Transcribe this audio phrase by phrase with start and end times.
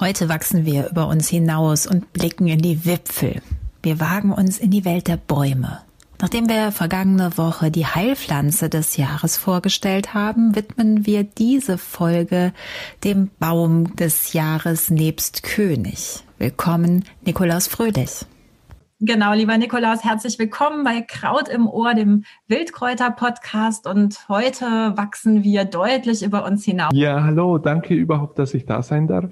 [0.00, 3.42] Heute wachsen wir über uns hinaus und blicken in die Wipfel.
[3.82, 5.80] Wir wagen uns in die Welt der Bäume.
[6.22, 12.54] Nachdem wir vergangene Woche die Heilpflanze des Jahres vorgestellt haben, widmen wir diese Folge
[13.04, 16.24] dem Baum des Jahres nebst König.
[16.38, 18.24] Willkommen, Nikolaus Fröhlich.
[19.00, 23.86] Genau, lieber Nikolaus, herzlich willkommen bei Kraut im Ohr, dem Wildkräuter-Podcast.
[23.86, 24.64] Und heute
[24.96, 26.92] wachsen wir deutlich über uns hinaus.
[26.94, 29.30] Ja, hallo, danke überhaupt, dass ich da sein darf.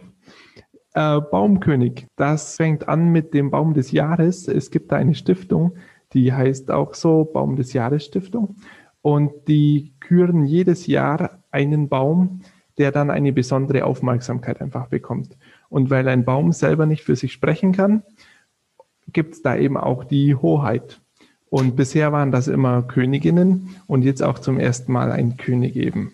[0.95, 4.49] Äh, Baumkönig, das fängt an mit dem Baum des Jahres.
[4.49, 5.77] Es gibt da eine Stiftung,
[6.13, 8.57] die heißt auch so Baum des Jahres Stiftung.
[9.03, 12.41] Und die küren jedes Jahr einen Baum,
[12.79, 15.37] der dann eine besondere Aufmerksamkeit einfach bekommt.
[15.69, 18.03] Und weil ein Baum selber nicht für sich sprechen kann,
[19.13, 21.01] gibt es da eben auch die Hoheit.
[21.51, 26.13] Und bisher waren das immer Königinnen und jetzt auch zum ersten Mal ein König eben.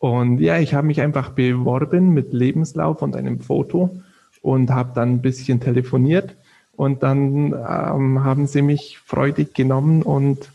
[0.00, 4.00] Und ja, ich habe mich einfach beworben mit Lebenslauf und einem Foto
[4.40, 6.36] und habe dann ein bisschen telefoniert
[6.74, 10.50] und dann ähm, haben sie mich freudig genommen und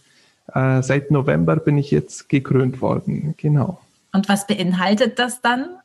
[0.52, 3.36] äh, seit November bin ich jetzt gekrönt worden.
[3.38, 3.80] Genau.
[4.12, 5.78] Und was beinhaltet das dann?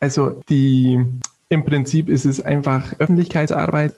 [0.00, 1.04] Also die
[1.48, 3.94] im Prinzip ist es einfach Öffentlichkeitsarbeit,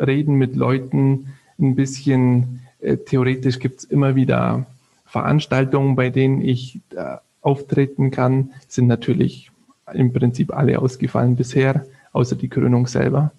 [0.00, 4.64] reden mit Leuten, ein bisschen äh, theoretisch gibt es immer wieder
[5.12, 9.50] Veranstaltungen, bei denen ich äh, auftreten kann, sind natürlich
[9.92, 13.30] im Prinzip alle ausgefallen bisher, außer die Krönung selber.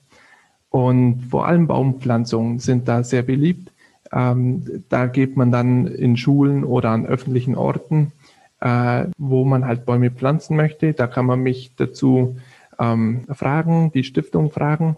[0.69, 3.71] Und vor allem Baumpflanzungen sind da sehr beliebt.
[4.11, 8.11] Ähm, da geht man dann in Schulen oder an öffentlichen Orten,
[8.59, 10.93] äh, wo man halt Bäume pflanzen möchte.
[10.93, 12.37] Da kann man mich dazu
[12.77, 14.95] ähm, fragen, die Stiftung fragen,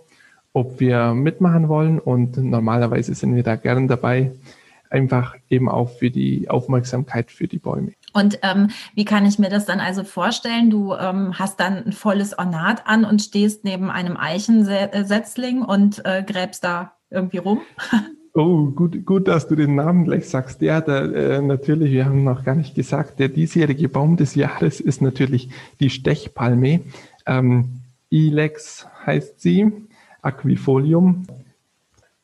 [0.51, 1.99] ob wir mitmachen wollen.
[1.99, 4.31] Und normalerweise sind wir da gern dabei
[4.90, 7.94] einfach eben auch für die Aufmerksamkeit für die Bäume.
[8.13, 10.69] Und ähm, wie kann ich mir das dann also vorstellen?
[10.69, 16.23] Du ähm, hast dann ein volles Ornat an und stehst neben einem Eichensetzling und äh,
[16.23, 17.62] gräbst da irgendwie rum?
[18.38, 20.62] Oh, gut, gut, dass du den Namen gleich sagst.
[20.62, 24.81] Ja, da, äh, natürlich, wir haben noch gar nicht gesagt, der diesjährige Baum des Jahres
[24.81, 25.47] ist natürlich
[25.79, 26.81] die Stechpalme.
[27.25, 27.79] Ähm,
[28.09, 29.72] Ilex heißt sie,
[30.22, 31.25] Aquifolium.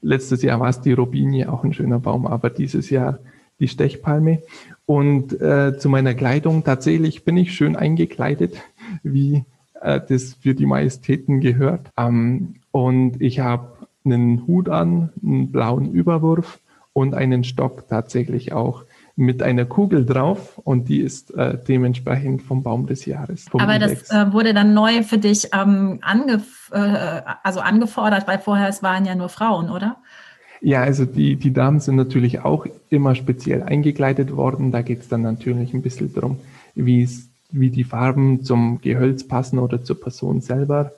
[0.02, 3.20] Letztes Jahr war es die Robinie, auch ein schöner Baum, aber dieses Jahr
[3.60, 4.42] die Stechpalme.
[4.86, 8.56] Und äh, zu meiner Kleidung tatsächlich bin ich schön eingekleidet,
[9.04, 9.46] wie
[9.80, 11.92] äh, das für die Majestäten gehört.
[11.98, 16.60] Ähm, und ich habe einen Hut an, einen blauen Überwurf
[16.94, 18.84] und einen Stock tatsächlich auch
[19.16, 23.46] mit einer Kugel drauf und die ist äh, dementsprechend vom Baum des Jahres.
[23.54, 28.70] Aber das äh, wurde dann neu für dich ähm, angef äh, also angefordert, weil vorher
[28.70, 29.98] es waren ja nur Frauen, oder?
[30.62, 34.72] Ja, also die, die Damen sind natürlich auch immer speziell eingekleidet worden.
[34.72, 36.38] Da geht es dann natürlich ein bisschen darum,
[36.76, 37.08] wie
[37.52, 40.94] wie die Farben zum Gehölz passen oder zur Person selber.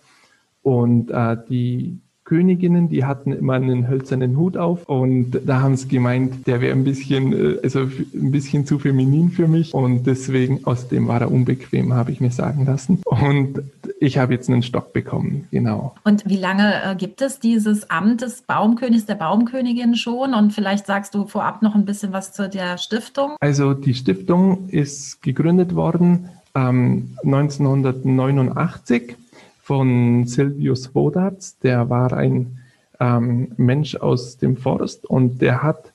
[0.62, 5.88] Und äh, die Königinnen, die hatten immer einen hölzernen Hut auf und da haben sie
[5.88, 10.66] gemeint, der wäre ein bisschen, äh, also ein bisschen zu feminin für mich und deswegen,
[10.66, 13.02] außerdem war er unbequem, habe ich mir sagen lassen.
[13.06, 13.62] Und
[14.00, 15.96] ich habe jetzt einen Stock bekommen, genau.
[16.04, 20.34] Und wie lange äh, gibt es dieses Amt des Baumkönigs, der Baumkönigin schon?
[20.34, 23.36] Und vielleicht sagst du vorab noch ein bisschen was zu der Stiftung.
[23.40, 29.16] Also die Stiftung ist gegründet worden ähm, 1989
[29.64, 31.58] von Silvius Wodarts.
[31.60, 32.60] Der war ein
[33.00, 35.94] ähm, Mensch aus dem Forst und der hat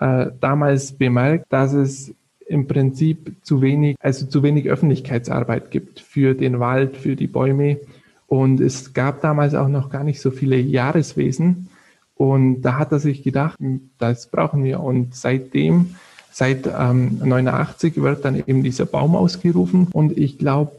[0.00, 2.12] äh, damals bemerkt, dass es
[2.48, 7.78] im Prinzip zu wenig, also zu wenig Öffentlichkeitsarbeit gibt für den Wald, für die Bäume.
[8.26, 11.68] Und es gab damals auch noch gar nicht so viele Jahreswesen.
[12.16, 13.56] Und da hat er sich gedacht,
[13.98, 14.80] das brauchen wir.
[14.80, 15.94] Und seitdem,
[16.32, 19.88] seit ähm, 89 wird dann eben dieser Baum ausgerufen.
[19.92, 20.72] Und ich glaube,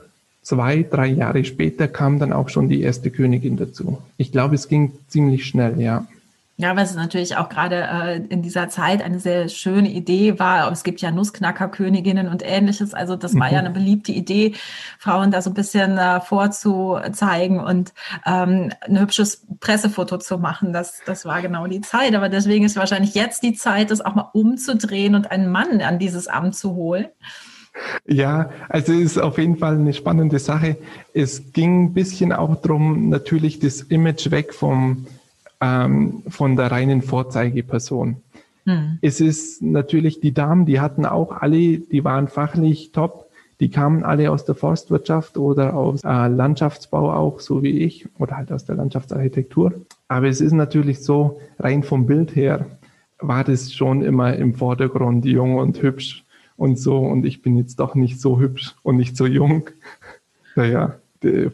[0.48, 4.02] zwei, drei Jahre später kam dann auch schon die erste Königin dazu.
[4.16, 6.08] Ich glaube, es ging ziemlich schnell, ja.
[6.56, 10.72] Ja, was natürlich auch gerade äh, in dieser Zeit eine sehr schöne Idee war.
[10.72, 12.94] Es gibt ja Nussknackerköniginnen und ähnliches.
[12.94, 13.54] Also das war mhm.
[13.54, 14.56] ja eine beliebte Idee,
[14.98, 17.94] Frauen da so ein bisschen äh, vorzuzeigen und
[18.26, 20.72] ähm, ein hübsches Pressefoto zu machen.
[20.72, 22.16] Das, das war genau die Zeit.
[22.16, 26.00] Aber deswegen ist wahrscheinlich jetzt die Zeit, das auch mal umzudrehen und einen Mann an
[26.00, 27.08] dieses Amt zu holen.
[28.06, 30.78] Ja, also es ist auf jeden Fall eine spannende Sache.
[31.14, 35.06] Es ging ein bisschen auch darum, natürlich das Image weg vom,
[35.62, 38.18] ähm, von der reinen Vorzeigeperson.
[38.66, 39.00] Hm.
[39.02, 43.28] Es ist natürlich die Damen, die hatten auch alle, die waren fachlich top,
[43.60, 48.38] die kamen alle aus der Forstwirtschaft oder aus äh, Landschaftsbau auch, so wie ich, oder
[48.38, 49.74] halt aus der Landschaftsarchitektur.
[50.08, 52.68] Aber es ist natürlich so, rein vom Bild her
[53.20, 56.24] war das schon immer im Vordergrund, jung und hübsch
[56.58, 56.98] und so.
[56.98, 59.70] Und ich bin jetzt doch nicht so hübsch und nicht so jung.
[60.56, 60.96] Naja,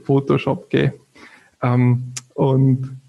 [0.05, 0.93] Photoshop, gell.
[1.61, 3.01] Ähm, und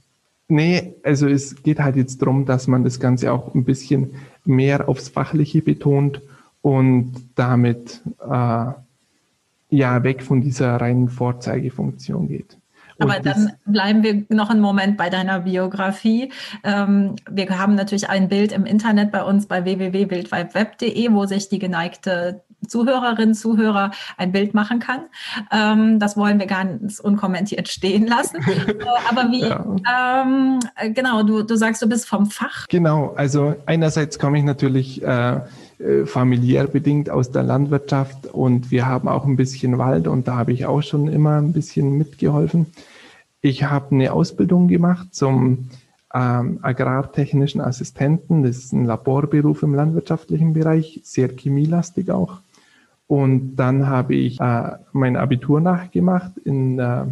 [0.48, 4.88] nee, also es geht halt jetzt darum, dass man das Ganze auch ein bisschen mehr
[4.88, 6.20] aufs Fachliche betont
[6.62, 8.72] und damit äh,
[9.70, 12.58] ja weg von dieser reinen Vorzeigefunktion geht.
[12.98, 16.32] Aber dann bleiben wir noch einen Moment bei deiner Biografie.
[16.62, 21.58] Ähm, wir haben natürlich ein Bild im Internet bei uns bei www.wildweb.de, wo sich die
[21.58, 25.02] geneigte Zuhörerin, Zuhörer ein Bild machen kann.
[25.52, 28.38] Ähm, das wollen wir ganz unkommentiert stehen lassen.
[28.64, 30.22] Äh, aber wie, ja.
[30.22, 30.58] ähm,
[30.94, 32.66] genau, du, du sagst, du bist vom Fach.
[32.68, 35.40] Genau, also einerseits komme ich natürlich äh,
[35.78, 40.36] äh, familiär bedingt aus der Landwirtschaft und wir haben auch ein bisschen Wald und da
[40.36, 42.66] habe ich auch schon immer ein bisschen mitgeholfen.
[43.40, 45.68] Ich habe eine Ausbildung gemacht zum
[46.14, 48.42] ähm, agrartechnischen Assistenten.
[48.42, 52.38] Das ist ein Laborberuf im landwirtschaftlichen Bereich, sehr chemielastig auch.
[53.06, 57.08] Und dann habe ich äh, mein Abitur nachgemacht in der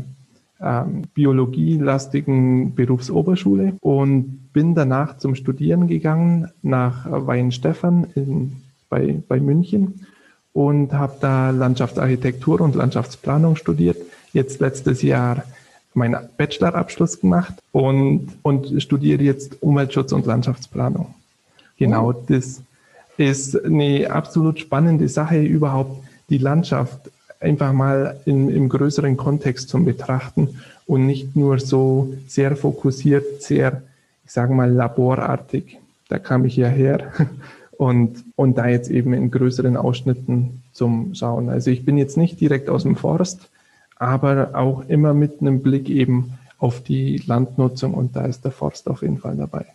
[0.63, 8.53] äh, biologielastigen Berufsoberschule und bin danach zum Studieren gegangen nach Weinstefan in,
[8.89, 10.07] bei, bei München
[10.53, 13.97] und habe da Landschaftsarchitektur und Landschaftsplanung studiert.
[14.33, 15.45] Jetzt letztes Jahr
[15.95, 21.15] meinen Bachelorabschluss gemacht und, und studiere jetzt Umweltschutz und Landschaftsplanung.
[21.79, 22.25] Genau, oh.
[22.29, 22.63] das
[23.17, 27.11] ist eine absolut spannende Sache überhaupt, die Landschaft
[27.43, 33.83] einfach mal in, im größeren Kontext zum Betrachten und nicht nur so sehr fokussiert, sehr,
[34.25, 35.79] ich sage mal, laborartig.
[36.09, 37.13] Da kam ich ja her
[37.73, 41.49] und, und da jetzt eben in größeren Ausschnitten zum Schauen.
[41.49, 43.51] Also ich bin jetzt nicht direkt aus dem Forst,
[43.97, 48.89] aber auch immer mit einem Blick eben auf die Landnutzung und da ist der Forst
[48.89, 49.67] auf jeden Fall dabei.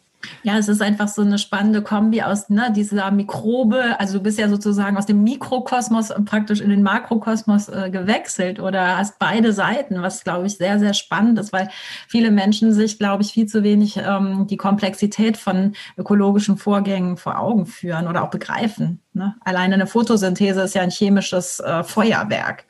[0.43, 3.99] Ja, es ist einfach so eine spannende Kombi aus ne, dieser Mikrobe.
[3.99, 8.97] Also du bist ja sozusagen aus dem Mikrokosmos praktisch in den Makrokosmos äh, gewechselt oder
[8.97, 11.69] hast beide Seiten, was glaube ich sehr, sehr spannend ist, weil
[12.07, 17.39] viele Menschen sich, glaube ich, viel zu wenig ähm, die Komplexität von ökologischen Vorgängen vor
[17.39, 19.01] Augen führen oder auch begreifen.
[19.13, 19.35] Ne?
[19.41, 22.65] Alleine eine Photosynthese ist ja ein chemisches äh, Feuerwerk.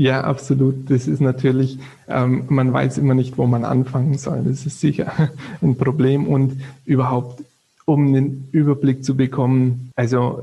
[0.00, 0.88] Ja, absolut.
[0.90, 4.44] Das ist natürlich, ähm, man weiß immer nicht, wo man anfangen soll.
[4.44, 5.12] Das ist sicher
[5.60, 7.44] ein Problem und überhaupt,
[7.84, 10.42] um einen Überblick zu bekommen, also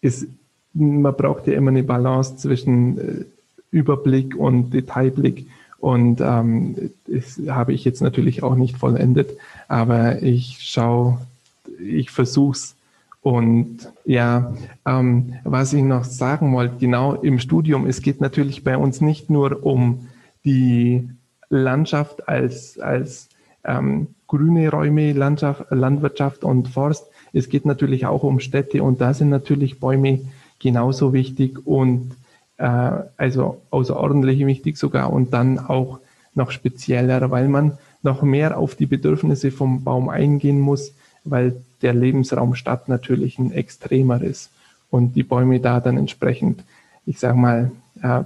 [0.00, 0.26] ist,
[0.72, 3.24] man braucht ja immer eine Balance zwischen äh,
[3.72, 5.46] Überblick und Detailblick.
[5.76, 9.36] Und ähm, das habe ich jetzt natürlich auch nicht vollendet,
[9.68, 11.18] aber ich schaue,
[11.78, 12.74] ich versuche es
[13.20, 14.54] und ja,
[14.86, 19.28] ähm, was ich noch sagen wollte, genau im Studium, es geht natürlich bei uns nicht
[19.28, 20.08] nur um
[20.44, 21.08] die
[21.50, 23.28] Landschaft als, als
[23.64, 27.06] ähm, grüne Räume, Landschaft, Landwirtschaft und Forst.
[27.32, 30.20] Es geht natürlich auch um Städte und da sind natürlich Bäume
[30.60, 32.16] genauso wichtig und
[32.58, 36.00] äh, also außerordentlich wichtig sogar und dann auch
[36.34, 41.94] noch spezieller, weil man noch mehr auf die Bedürfnisse vom Baum eingehen muss, weil der
[41.94, 44.50] Lebensraum Stadt natürlich ein extremer ist
[44.90, 46.64] und die Bäume da dann entsprechend,
[47.06, 47.70] ich sag mal,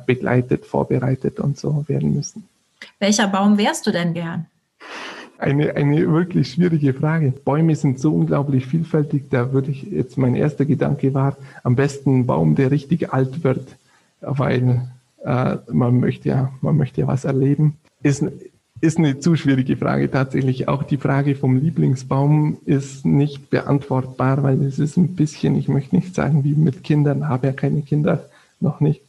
[0.07, 2.45] begleitet, vorbereitet und so werden müssen.
[2.99, 4.47] Welcher Baum wärst du denn gern?
[5.39, 7.33] Eine, eine wirklich schwierige Frage.
[7.33, 12.21] Bäume sind so unglaublich vielfältig, da würde ich jetzt mein erster Gedanke war, am besten
[12.21, 13.77] ein Baum, der richtig alt wird,
[14.21, 14.89] weil
[15.25, 17.77] äh, man möchte ja, man möchte ja was erleben.
[18.03, 18.25] Ist,
[18.83, 20.67] ist eine zu schwierige Frage tatsächlich.
[20.67, 25.95] Auch die Frage vom Lieblingsbaum ist nicht beantwortbar, weil es ist ein bisschen, ich möchte
[25.95, 29.01] nicht sagen wie mit Kindern, habe ja keine Kinder, noch nicht.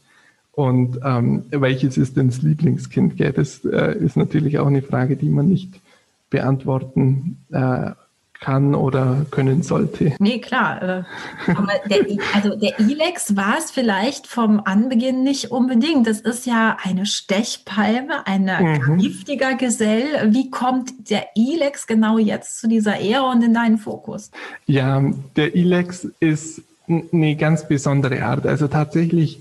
[0.52, 3.18] Und ähm, welches ist denn das Lieblingskind?
[3.18, 3.34] Gell?
[3.34, 5.82] Das äh, ist natürlich auch eine Frage, die man nicht
[6.30, 7.92] beantworten äh,
[8.44, 10.14] kann oder können sollte.
[10.20, 10.82] Nee, klar.
[10.82, 11.04] Äh,
[11.52, 16.08] aber der, also der Ilex war es vielleicht vom Anbeginn nicht unbedingt.
[16.08, 18.98] Das ist ja eine Stechpalme, ein mhm.
[18.98, 20.34] giftiger Gesell.
[20.34, 24.30] Wie kommt der Ilex genau jetzt zu dieser Ehre und in deinen Fokus?
[24.66, 25.02] Ja,
[25.38, 28.46] der Ilex ist eine ganz besondere Art.
[28.46, 29.40] Also tatsächlich,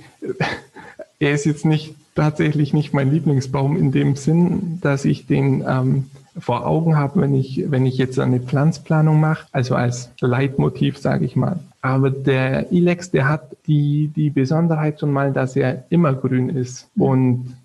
[1.18, 6.04] er ist jetzt nicht tatsächlich nicht mein Lieblingsbaum in dem Sinn, dass ich den ähm,
[6.38, 11.24] vor Augen habe, wenn ich, wenn ich jetzt eine Pflanzplanung mache, also als Leitmotiv, sage
[11.24, 11.58] ich mal.
[11.82, 16.88] Aber der Ilex, der hat die, die Besonderheit schon mal, dass er immer grün ist.
[16.96, 17.56] Und,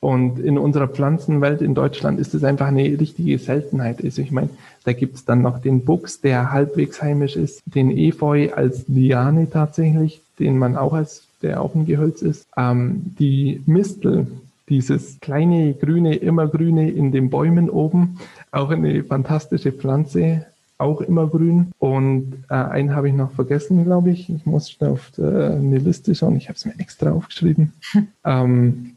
[0.00, 4.02] und in unserer Pflanzenwelt in Deutschland ist es einfach eine richtige Seltenheit.
[4.02, 4.50] Also ich meine,
[4.84, 10.22] da gibt's dann noch den Buchs, der halbwegs heimisch ist, den Efeu als Liane tatsächlich,
[10.38, 14.28] den man auch als, der auch ein Gehölz ist, ähm, die Mistel,
[14.68, 18.18] dieses kleine grüne, immergrüne in den Bäumen oben,
[18.50, 20.46] auch eine fantastische Pflanze,
[20.78, 21.72] auch immergrün.
[21.78, 24.28] Und äh, einen habe ich noch vergessen, glaube ich.
[24.28, 26.36] Ich muss schnell auf äh, eine Liste schauen.
[26.36, 27.72] Ich habe es mir extra aufgeschrieben.
[28.24, 28.96] ähm,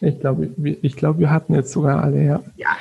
[0.00, 0.50] ich glaube,
[0.82, 2.40] ich glaube, wir hatten jetzt sogar alle, ja.
[2.56, 2.76] ja.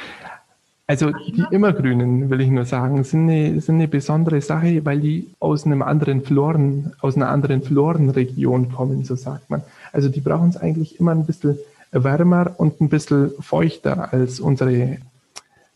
[0.89, 5.27] Also die Immergrünen, will ich nur sagen, sind eine, sind eine besondere Sache, weil die
[5.39, 9.63] aus einem anderen Floren, aus einer anderen Florenregion kommen, so sagt man.
[9.91, 11.57] Also die brauchen es eigentlich immer ein bisschen
[11.91, 14.97] wärmer und ein bisschen feuchter als unsere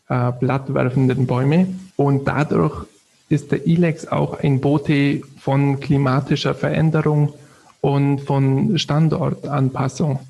[0.08, 1.68] äh, blattwerfenden Bäume.
[1.96, 2.86] Und dadurch
[3.30, 7.32] ist der Ilex auch ein Bote von klimatischer Veränderung
[7.80, 10.20] und von Standortanpassung.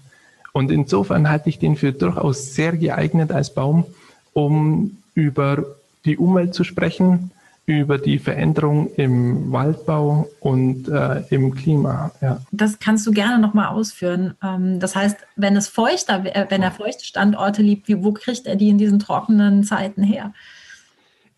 [0.52, 3.84] Und insofern halte ich den für durchaus sehr geeignet als Baum,
[4.32, 5.64] um über
[6.04, 7.31] die Umwelt zu sprechen,
[7.64, 12.10] über die Veränderung im Waldbau und äh, im Klima.
[12.20, 12.40] Ja.
[12.50, 14.34] Das kannst du gerne nochmal ausführen.
[14.42, 18.46] Ähm, das heißt, wenn es feuchter, äh, wenn er feuchte Standorte liebt, wie, wo kriegt
[18.46, 20.32] er die in diesen trockenen Zeiten her?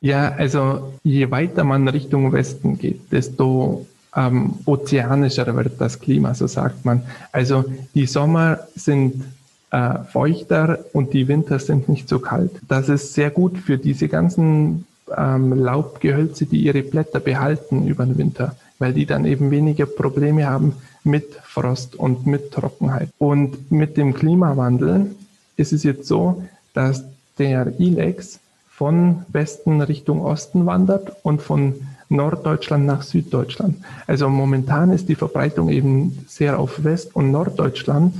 [0.00, 6.46] Ja, also je weiter man Richtung Westen geht, desto ähm, ozeanischer wird das Klima, so
[6.46, 7.02] sagt man.
[7.32, 7.64] Also
[7.94, 9.24] die Sommer sind
[9.70, 12.52] äh, feuchter und die Winter sind nicht so kalt.
[12.68, 14.86] Das ist sehr gut für diese ganzen
[15.16, 20.46] ähm, Laubgehölze, die ihre Blätter behalten über den Winter, weil die dann eben weniger Probleme
[20.46, 23.10] haben mit Frost und mit Trockenheit.
[23.18, 25.14] Und mit dem Klimawandel
[25.56, 26.42] ist es jetzt so,
[26.72, 27.04] dass
[27.38, 31.74] der Ilex von Westen Richtung Osten wandert und von
[32.08, 33.76] Norddeutschland nach Süddeutschland.
[34.06, 38.14] Also momentan ist die Verbreitung eben sehr auf West- und Norddeutschland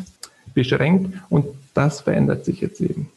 [0.55, 3.11] beschränkt und das verändert sich jetzt eben.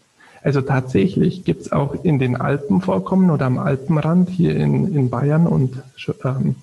[0.48, 5.10] Also tatsächlich gibt es auch in den Alpen Vorkommen oder am Alpenrand hier in, in
[5.10, 5.84] Bayern und
[6.24, 6.56] ähm,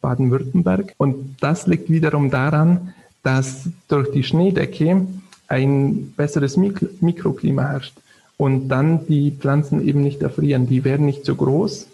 [0.00, 0.94] Baden-Württemberg.
[0.98, 5.08] Und das liegt wiederum daran, dass durch die Schneedecke
[5.48, 7.96] ein besseres Mik Mikroklima herrscht
[8.36, 10.68] und dann die Pflanzen eben nicht erfrieren.
[10.68, 11.88] Die werden nicht so groß,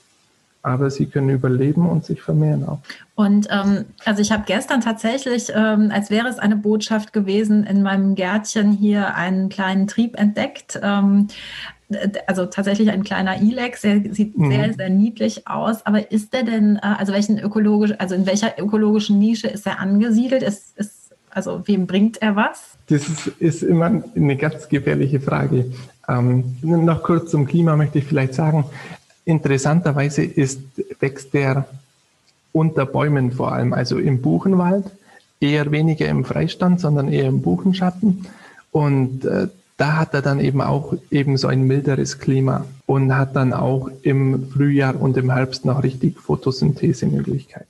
[0.63, 2.81] aber sie können überleben und sich vermehren auch.
[3.15, 7.83] Und ähm, also ich habe gestern tatsächlich, ähm, als wäre es eine Botschaft gewesen, in
[7.83, 10.79] meinem Gärtchen hier einen kleinen Trieb entdeckt.
[10.83, 11.29] Ähm,
[12.27, 14.51] also tatsächlich ein kleiner Ilex, der sieht mhm.
[14.51, 15.85] sehr, sehr niedlich aus.
[15.87, 19.81] Aber ist der denn, äh, also welchen ökologisch, also in welcher ökologischen Nische ist er
[19.81, 20.43] angesiedelt?
[20.43, 22.77] Ist, ist, also wem bringt er was?
[22.89, 25.73] Das ist, ist immer eine ganz gefährliche Frage.
[26.09, 28.65] Ähm, noch kurz zum Klima möchte ich vielleicht sagen,
[29.25, 30.61] Interessanterweise ist,
[30.99, 31.67] wächst der
[32.53, 34.87] unter Bäumen vor allem, also im Buchenwald,
[35.41, 38.27] eher weniger im Freistand, sondern eher im Buchenschatten.
[38.73, 43.35] Und äh, da hat er dann eben auch eben so ein milderes Klima und hat
[43.35, 47.67] dann auch im Frühjahr und im Herbst noch richtig Photosynthesemöglichkeit.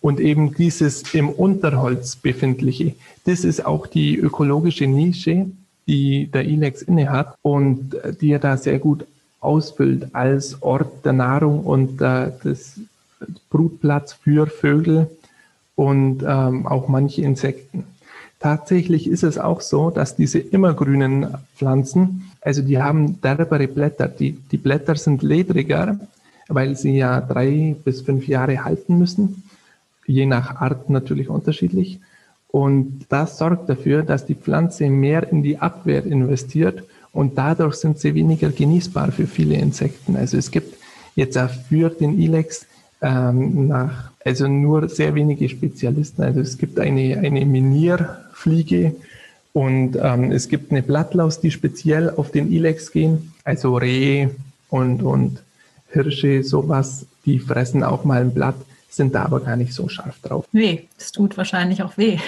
[0.00, 5.46] Und eben dieses im Unterholz befindliche, das ist auch die ökologische Nische,
[5.86, 9.06] die der Ilex inne hat und äh, die er da sehr gut
[9.40, 12.80] ausfüllt als Ort der Nahrung und äh, des
[13.50, 15.08] Brutplatz für Vögel
[15.74, 17.84] und ähm, auch manche Insekten.
[18.38, 24.08] Tatsächlich ist es auch so, dass diese immergrünen Pflanzen, also die haben derbere Blätter.
[24.08, 25.98] Die, die Blätter sind ledriger,
[26.48, 29.42] weil sie ja drei bis fünf Jahre halten müssen,
[30.06, 31.98] je nach Art natürlich unterschiedlich.
[32.48, 36.84] Und das sorgt dafür, dass die Pflanze mehr in die Abwehr investiert
[37.16, 40.16] und dadurch sind sie weniger genießbar für viele Insekten.
[40.16, 40.76] Also es gibt
[41.14, 42.66] jetzt auch für den Ilex
[43.00, 46.22] ähm, nach, also nur sehr wenige Spezialisten.
[46.22, 48.94] Also es gibt eine, eine Minierfliege
[49.54, 53.32] und ähm, es gibt eine Blattlaus, die speziell auf den Ilex gehen.
[53.44, 54.30] Also Rehe
[54.68, 55.42] und, und
[55.88, 58.56] Hirsche, sowas, die fressen auch mal ein Blatt,
[58.90, 60.44] sind da aber gar nicht so scharf drauf.
[60.52, 62.18] Weh, es tut wahrscheinlich auch weh.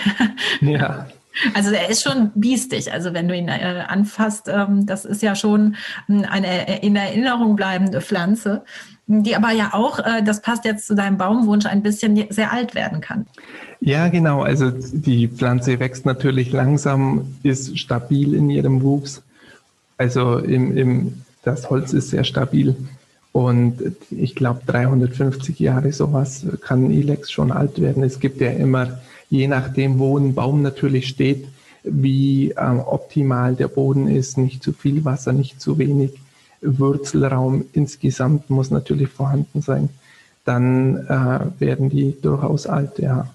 [0.63, 1.09] ja,
[1.55, 2.93] also er ist schon biestig.
[2.93, 5.77] Also wenn du ihn äh, anfasst, ähm, das ist ja schon
[6.07, 8.63] hm, eine in Erinnerung bleibende Pflanze,
[9.07, 12.75] die aber ja auch, äh, das passt jetzt zu deinem Baumwunsch, ein bisschen sehr alt
[12.75, 13.27] werden kann.
[13.81, 14.43] Ja, genau.
[14.43, 19.23] Also die Pflanze wächst natürlich langsam, ist stabil in ihrem Wuchs.
[19.97, 22.77] Also im, im, das Holz ist sehr stabil.
[23.33, 23.79] Und
[24.11, 28.03] ich glaube, 350 Jahre sowas kann Ilex schon alt werden.
[28.03, 28.99] Es gibt ja immer
[29.31, 31.47] je nachdem, wo ein Baum natürlich steht,
[31.85, 36.13] wie äh, optimal der Boden ist, nicht zu viel Wasser, nicht zu wenig,
[36.61, 39.91] Wurzelraum insgesamt muss natürlich vorhanden sein.
[40.45, 43.31] Dann äh, werden die durchaus alt, ja.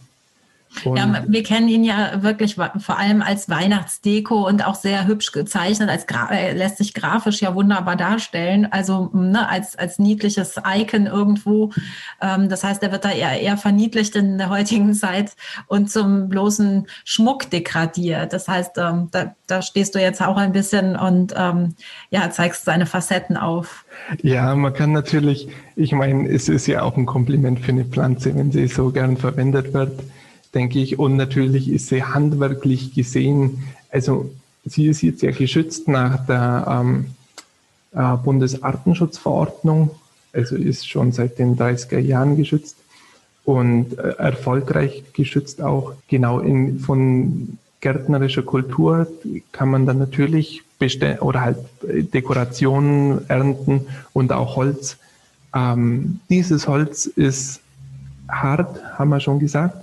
[0.86, 5.32] Und ja, wir kennen ihn ja wirklich vor allem als Weihnachtsdeko und auch sehr hübsch
[5.32, 5.90] gezeichnet.
[5.90, 8.68] Als er lässt sich grafisch ja wunderbar darstellen.
[8.72, 11.72] Also ne, als, als niedliches Icon irgendwo.
[12.22, 15.36] Ähm, das heißt, er wird da eher, eher verniedlicht in der heutigen Zeit
[15.68, 18.34] und zum bloßen Schmuck degradiert.
[18.34, 21.76] Das heißt, ähm, da, da stehst du jetzt auch ein bisschen und ähm,
[22.10, 23.86] ja, zeigst seine Facetten auf.
[24.22, 28.36] Ja, man kann natürlich, ich meine, es ist ja auch ein Kompliment für eine Pflanze,
[28.36, 29.92] wenn sie so gern verwendet wird
[30.54, 31.00] denke ich.
[31.00, 34.30] Und natürlich ist sie handwerklich gesehen, also
[34.66, 37.06] sie ist jetzt ja geschützt nach der ähm,
[37.94, 39.92] äh, Bundesartenschutzverordnung,
[40.32, 42.78] also ist schon seit den 30er Jahren geschützt
[43.46, 45.94] und äh, erfolgreich geschützt auch.
[46.08, 49.08] Genau in, von gärtnerischer Kultur
[49.52, 53.82] kann man dann natürlich bestellen oder halt Dekorationen ernten
[54.14, 54.98] und auch Holz.
[55.54, 57.60] Ähm, dieses Holz ist
[58.30, 59.83] hart, haben wir schon gesagt.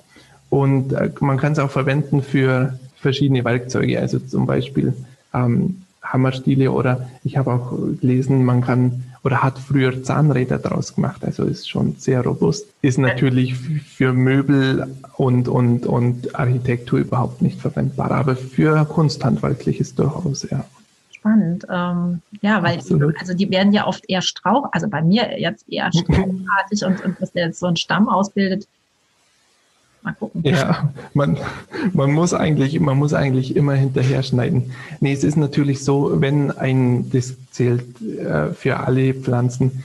[0.50, 4.92] Und äh, man kann es auch verwenden für verschiedene Werkzeuge, also zum Beispiel
[5.32, 11.24] ähm, Hammerstiele oder ich habe auch gelesen, man kann oder hat früher Zahnräder daraus gemacht,
[11.24, 12.66] also ist schon sehr robust.
[12.80, 20.48] Ist natürlich für Möbel und, und, und Architektur überhaupt nicht verwendbar, aber für Kunsthandwerkliches durchaus,
[20.50, 20.64] ja.
[21.10, 21.66] Spannend.
[21.70, 23.14] Ähm, ja, weil Absolut.
[23.20, 27.20] also die werden ja oft eher Strauch, also bei mir jetzt eher strauchartig und, und
[27.20, 28.66] dass der jetzt so einen Stamm ausbildet,
[30.02, 30.42] Mal gucken.
[30.44, 31.36] Ja, man,
[31.92, 34.72] man muss eigentlich, man muss eigentlich immer hinterher schneiden.
[35.00, 39.82] Nee, es ist natürlich so, wenn ein, das zählt äh, für alle Pflanzen,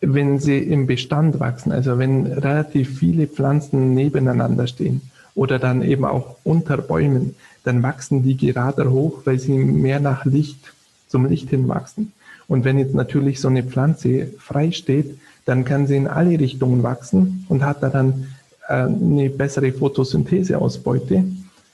[0.00, 5.00] wenn sie im Bestand wachsen, also wenn relativ viele Pflanzen nebeneinander stehen
[5.36, 10.24] oder dann eben auch unter Bäumen, dann wachsen die gerade hoch, weil sie mehr nach
[10.24, 10.72] Licht,
[11.06, 12.12] zum Licht hin wachsen.
[12.48, 16.82] Und wenn jetzt natürlich so eine Pflanze frei steht, dann kann sie in alle Richtungen
[16.82, 18.26] wachsen und hat da dann
[18.74, 21.24] eine bessere Photosyntheseausbeute,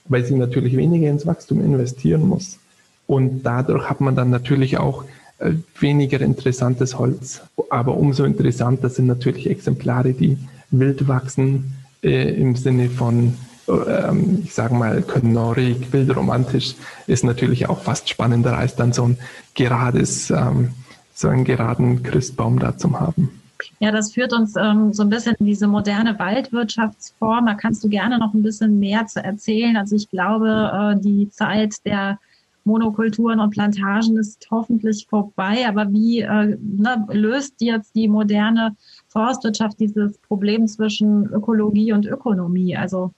[0.07, 2.59] weil sie natürlich weniger ins Wachstum investieren muss.
[3.07, 5.05] Und dadurch hat man dann natürlich auch
[5.39, 7.43] äh, weniger interessantes Holz.
[7.71, 10.37] Aber umso interessanter sind natürlich Exemplare, die
[10.71, 13.35] wild wachsen, äh, im Sinne von,
[13.69, 16.75] ähm, ich sage mal, knorig, wildromantisch,
[17.07, 19.19] ist natürlich auch fast spannender als dann so ein
[19.55, 20.71] gerades, ähm,
[21.15, 23.38] so einen geraden Christbaum da zu haben.
[23.81, 27.47] Ja, das führt uns ähm, so ein bisschen in diese moderne Waldwirtschaftsform.
[27.47, 29.77] Da kannst du gerne noch ein bisschen mehr zu erzählen.
[29.77, 32.19] Also ich glaube, äh, die Zeit der
[32.65, 35.67] Monokulturen und Plantagen ist hoffentlich vorbei.
[35.67, 38.77] Aber wie äh, ne, löst jetzt die moderne
[39.09, 42.77] Forstwirtschaft dieses Problem zwischen Ökologie und Ökonomie?
[42.77, 43.13] Also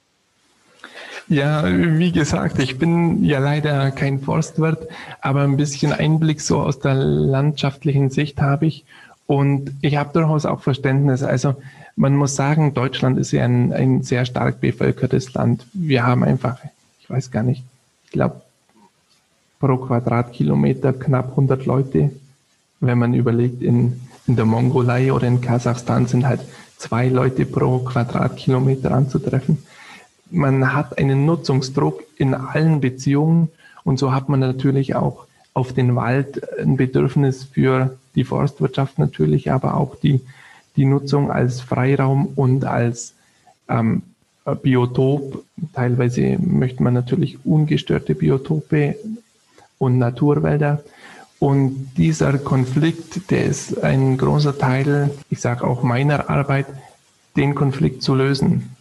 [1.31, 4.89] ja, wie gesagt, ich bin ja leider kein Forstwirt,
[5.21, 8.85] aber ein bisschen Einblick so aus der landschaftlichen Sicht habe ich.
[9.31, 11.23] Und ich habe durchaus auch Verständnis.
[11.23, 11.55] Also
[11.95, 15.69] man muss sagen, Deutschland ist ja ein, ein sehr stark bevölkertes Land.
[15.73, 16.59] Wir haben einfach,
[17.01, 17.63] ich weiß gar nicht,
[18.07, 18.41] ich glaube,
[19.61, 22.11] pro Quadratkilometer knapp 100 Leute.
[22.81, 26.41] Wenn man überlegt, in, in der Mongolei oder in Kasachstan sind halt
[26.77, 29.59] zwei Leute pro Quadratkilometer anzutreffen.
[30.33, 33.49] Man hat einen Nutzungsdruck in allen Beziehungen
[33.85, 39.51] und so hat man natürlich auch auf den Wald ein Bedürfnis für die Forstwirtschaft natürlich,
[39.51, 40.21] aber auch die,
[40.77, 43.15] die Nutzung als Freiraum und als
[43.69, 44.03] ähm,
[44.63, 45.45] Biotop.
[45.73, 48.97] Teilweise möchte man natürlich ungestörte Biotope
[49.79, 50.83] und Naturwälder.
[51.39, 56.67] Und dieser Konflikt, der ist ein großer Teil, ich sage auch meiner Arbeit,
[57.37, 58.77] den Konflikt zu lösen.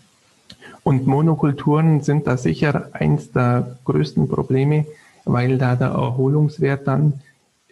[0.84, 4.86] Und Monokulturen sind da sicher eins der größten Probleme,
[5.24, 7.22] weil da der Erholungswert dann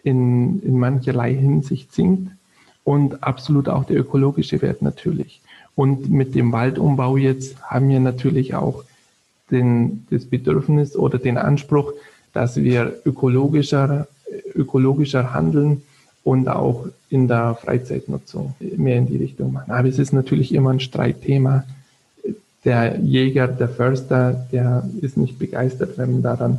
[0.02, 2.30] in, in mancherlei Hinsicht sinkt
[2.84, 5.40] und absolut auch der ökologische Wert natürlich.
[5.74, 8.84] Und mit dem Waldumbau jetzt haben wir natürlich auch
[9.50, 11.92] den, das Bedürfnis oder den Anspruch,
[12.32, 14.08] dass wir ökologischer,
[14.54, 15.82] ökologischer handeln
[16.24, 19.70] und auch in der Freizeitnutzung mehr in die Richtung machen.
[19.70, 21.64] Aber es ist natürlich immer ein Streitthema.
[22.64, 26.58] Der Jäger, der Förster, der ist nicht begeistert, wenn man da dann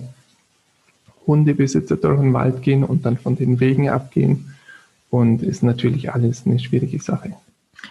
[1.29, 4.55] Hundebesitzer durch den Wald gehen und dann von den Wegen abgehen.
[5.11, 7.33] Und ist natürlich alles eine schwierige Sache.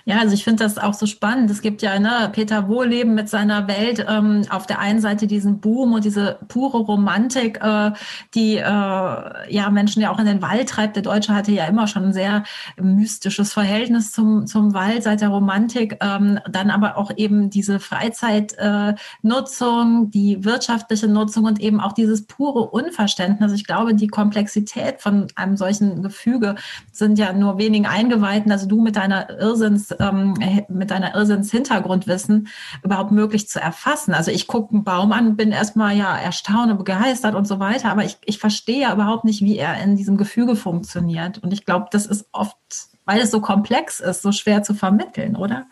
[0.05, 1.51] Ja, also ich finde das auch so spannend.
[1.51, 5.61] Es gibt ja ne, Peter Wohleben mit seiner Welt ähm, auf der einen Seite diesen
[5.61, 7.93] Boom und diese pure Romantik, äh,
[8.35, 10.97] die äh, ja Menschen ja auch in den Wald treibt.
[10.97, 12.45] Der Deutsche hatte ja immer schon ein sehr
[12.81, 15.99] mystisches Verhältnis zum, zum Wald seit der Romantik.
[16.01, 22.27] Ähm, dann aber auch eben diese Freizeitnutzung, äh, die wirtschaftliche Nutzung und eben auch dieses
[22.27, 23.53] pure Unverständnis.
[23.53, 26.57] Ich glaube, die Komplexität von einem solchen Gefüge
[26.93, 28.53] sind ja nur wenigen Eingeweihten.
[28.53, 30.35] Also du mit deiner Irrsinn Irrsinns, ähm,
[30.69, 32.49] mit deiner Irrsinns-Hintergrundwissen
[32.83, 34.15] überhaupt möglich zu erfassen.
[34.15, 37.91] Also ich gucke einen Baum an, bin erstmal ja erstaunt und begeistert und so weiter,
[37.91, 41.39] aber ich, ich verstehe ja überhaupt nicht, wie er in diesem Gefüge funktioniert.
[41.39, 42.57] Und ich glaube, das ist oft,
[43.05, 45.67] weil es so komplex ist, so schwer zu vermitteln, oder?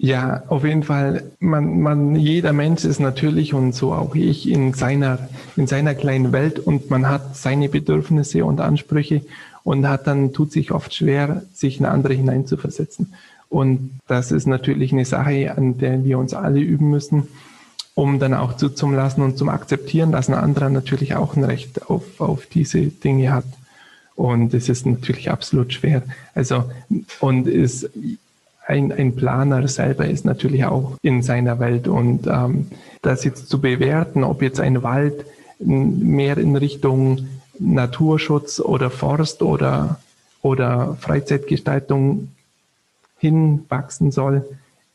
[0.00, 1.32] Ja, auf jeden Fall.
[1.40, 6.30] Man, man, jeder Mensch ist natürlich und so auch ich in seiner, in seiner kleinen
[6.30, 9.22] Welt und man hat seine Bedürfnisse und Ansprüche
[9.68, 13.12] und hat dann, tut sich oft schwer, sich in andere hineinzuversetzen.
[13.50, 17.28] Und das ist natürlich eine Sache, an der wir uns alle üben müssen,
[17.94, 21.44] um dann auch zu, zum Lassen und zum Akzeptieren, dass ein anderer natürlich auch ein
[21.44, 23.44] Recht auf, auf diese Dinge hat.
[24.14, 26.02] Und es ist natürlich absolut schwer.
[26.34, 26.64] Also,
[27.20, 27.90] und ist,
[28.66, 32.68] ein, ein Planer selber ist natürlich auch in seiner Welt und ähm,
[33.02, 35.26] das jetzt zu bewerten, ob jetzt ein Wald
[35.58, 37.26] mehr in Richtung
[37.58, 40.00] Naturschutz oder Forst oder,
[40.42, 42.28] oder Freizeitgestaltung
[43.18, 44.44] hinwachsen soll,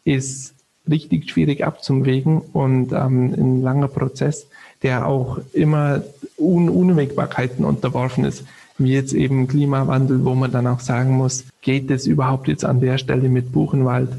[0.05, 0.53] ist
[0.89, 4.47] richtig schwierig abzuwägen und ähm, ein langer Prozess,
[4.81, 6.03] der auch immer
[6.37, 8.43] Un Unwägbarkeiten unterworfen ist,
[8.77, 12.81] wie jetzt eben Klimawandel, wo man dann auch sagen muss, geht es überhaupt jetzt an
[12.81, 14.09] der Stelle mit Buchenwald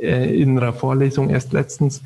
[0.00, 2.02] äh, in einer Vorlesung erst letztens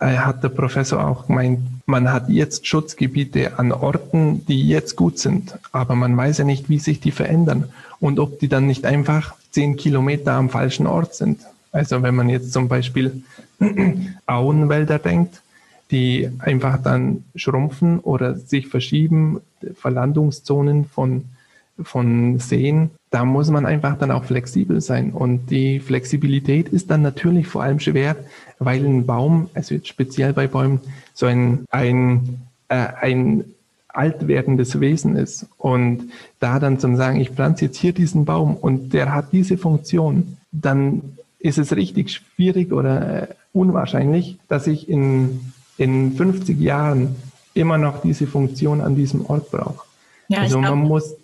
[0.00, 5.18] äh, hat der Professor auch gemeint, man hat jetzt Schutzgebiete an Orten, die jetzt gut
[5.18, 7.64] sind, aber man weiß ja nicht, wie sich die verändern
[7.98, 11.40] und ob die dann nicht einfach zehn Kilometer am falschen Ort sind.
[11.72, 13.22] Also wenn man jetzt zum Beispiel
[14.26, 15.42] Auenwälder denkt,
[15.90, 19.40] die einfach dann schrumpfen oder sich verschieben,
[19.74, 21.24] Verlandungszonen von,
[21.82, 25.10] von Seen, da muss man einfach dann auch flexibel sein.
[25.10, 28.16] Und die Flexibilität ist dann natürlich vor allem schwer,
[28.60, 30.80] weil ein Baum, also jetzt speziell bei Bäumen,
[31.14, 33.44] so ein, ein, äh, ein
[33.88, 35.46] alt werdendes Wesen ist.
[35.58, 39.58] Und da dann zum sagen, ich pflanze jetzt hier diesen Baum und der hat diese
[39.58, 47.16] Funktion, dann ist es richtig schwierig oder äh, unwahrscheinlich, dass ich in, in 50 Jahren
[47.54, 49.86] immer noch diese Funktion an diesem Ort brauche.
[50.28, 51.14] Ja, also man muss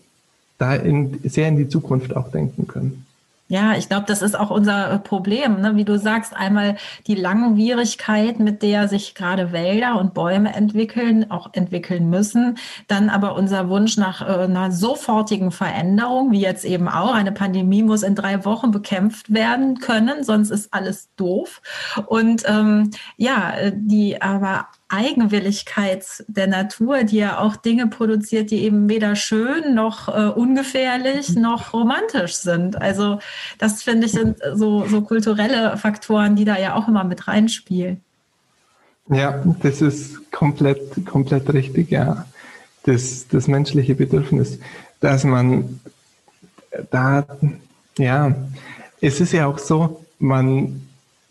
[0.58, 3.05] da in, sehr in die Zukunft auch denken können.
[3.48, 5.60] Ja, ich glaube, das ist auch unser äh, Problem.
[5.60, 5.76] Ne?
[5.76, 11.50] Wie du sagst, einmal die Langwierigkeit, mit der sich gerade Wälder und Bäume entwickeln, auch
[11.52, 12.58] entwickeln müssen.
[12.88, 17.14] Dann aber unser Wunsch nach äh, einer sofortigen Veränderung, wie jetzt eben auch.
[17.14, 21.62] Eine Pandemie muss in drei Wochen bekämpft werden können, sonst ist alles doof.
[22.06, 28.62] Und ähm, ja, äh, die aber Eigenwilligkeit der Natur, die ja auch Dinge produziert, die
[28.62, 32.80] eben weder schön noch äh, ungefährlich noch romantisch sind.
[32.80, 33.18] Also
[33.58, 38.00] das finde ich sind so, so kulturelle Faktoren, die da ja auch immer mit reinspielen.
[39.08, 42.24] Ja, das ist komplett, komplett richtig, ja.
[42.84, 44.60] Das, das menschliche Bedürfnis,
[45.00, 45.80] dass man
[46.90, 47.26] da,
[47.98, 48.34] ja,
[49.00, 50.85] es ist ja auch so, man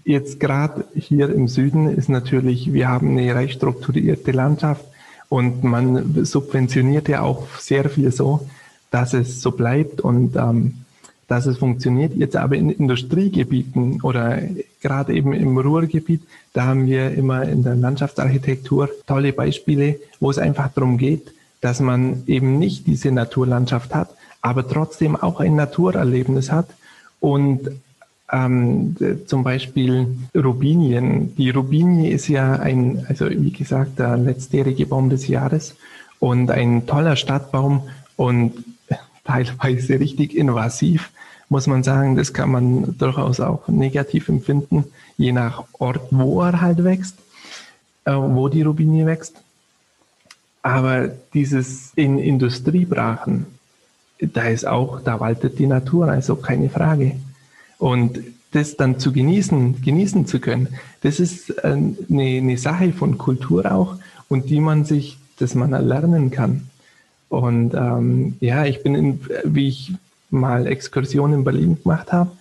[0.05, 4.85] Jetzt gerade hier im Süden ist natürlich, wir haben eine recht strukturierte Landschaft
[5.29, 8.47] und man subventioniert ja auch sehr viel so,
[8.91, 10.85] dass es so bleibt und ähm,
[11.27, 12.13] dass es funktioniert.
[12.15, 14.43] Jetzt aber in Industriegebieten oder
[14.79, 16.21] gerade eben im Ruhrgebiet,
[16.53, 21.79] da haben wir immer in der Landschaftsarchitektur tolle Beispiele, wo es einfach darum geht, dass
[21.79, 24.09] man eben nicht diese Naturlandschaft hat,
[24.41, 26.67] aber trotzdem auch ein Naturerlebnis hat
[27.19, 27.71] und
[28.31, 28.95] ähm,
[29.27, 31.35] zum Beispiel Rubinien.
[31.35, 35.75] Die Rubinie ist ja ein, also wie gesagt, der letztjährige Baum des Jahres
[36.19, 37.83] und ein toller Stadtbaum
[38.15, 38.53] und
[39.23, 41.11] teilweise richtig invasiv,
[41.49, 42.15] muss man sagen.
[42.15, 44.85] Das kann man durchaus auch negativ empfinden,
[45.17, 47.17] je nach Ort, wo er halt wächst,
[48.05, 49.35] äh, wo die Rubinie wächst.
[50.63, 53.45] Aber dieses in Industriebrachen,
[54.19, 57.17] da ist auch, da waltet die Natur, also keine Frage.
[57.77, 58.19] Und
[58.51, 60.69] das dann zu genießen, genießen zu können,
[61.01, 63.97] das ist äh, eine, eine Sache von Kultur auch
[64.29, 66.69] und die man sich, dass man erlernen kann.
[67.29, 69.93] Und ähm, ja, ich bin, in, wie ich
[70.29, 72.31] mal Exkursionen in Berlin gemacht habe,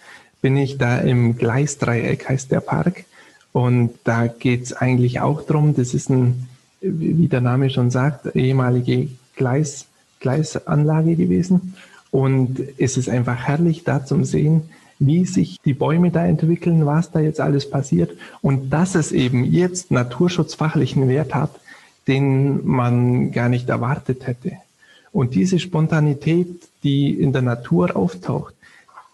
[0.41, 3.05] bin ich da im Gleisdreieck, heißt der Park.
[3.53, 6.49] Und da geht es eigentlich auch darum, das ist ein,
[6.81, 9.87] wie der Name schon sagt, ehemalige Gleis,
[10.21, 11.75] Gleisanlage gewesen.
[12.11, 14.63] Und es ist einfach herrlich da zum Sehen,
[14.99, 19.45] wie sich die Bäume da entwickeln, was da jetzt alles passiert und dass es eben
[19.45, 21.51] jetzt naturschutzfachlichen Wert hat,
[22.07, 24.53] den man gar nicht erwartet hätte.
[25.13, 26.49] Und diese Spontanität,
[26.83, 28.55] die in der Natur auftaucht,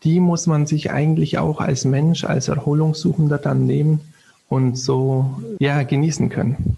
[0.03, 4.01] die muss man sich eigentlich auch als Mensch, als Erholungssuchender dann nehmen
[4.49, 6.77] und so ja genießen können.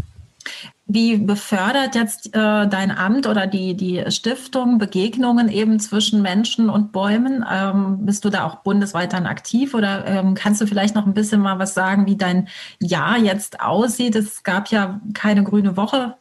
[0.95, 6.93] Wie befördert jetzt äh, dein Amt oder die, die Stiftung Begegnungen eben zwischen Menschen und
[6.93, 7.43] Bäumen?
[7.51, 11.15] Ähm, bist du da auch bundesweit dann aktiv oder ähm, kannst du vielleicht noch ein
[11.15, 14.17] bisschen mal was sagen, wie dein Jahr jetzt aussieht?
[14.17, 16.15] Es gab ja keine grüne Woche,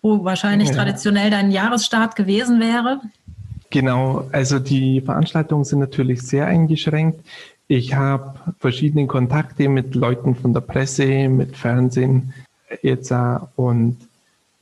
[0.00, 0.76] wo wahrscheinlich ja.
[0.76, 3.02] traditionell dein Jahresstart gewesen wäre.
[3.68, 7.20] Genau, also die Veranstaltungen sind natürlich sehr eingeschränkt.
[7.68, 12.32] Ich habe verschiedene Kontakte mit Leuten von der Presse, mit Fernsehen
[12.80, 13.12] jetzt
[13.56, 13.98] und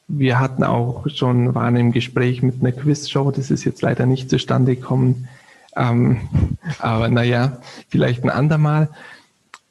[0.08, 4.28] wir hatten auch schon, waren im Gespräch mit einer Quizshow, das ist jetzt leider nicht
[4.30, 5.28] zustande gekommen.
[5.76, 6.20] Ähm,
[6.78, 8.88] aber naja, vielleicht ein andermal.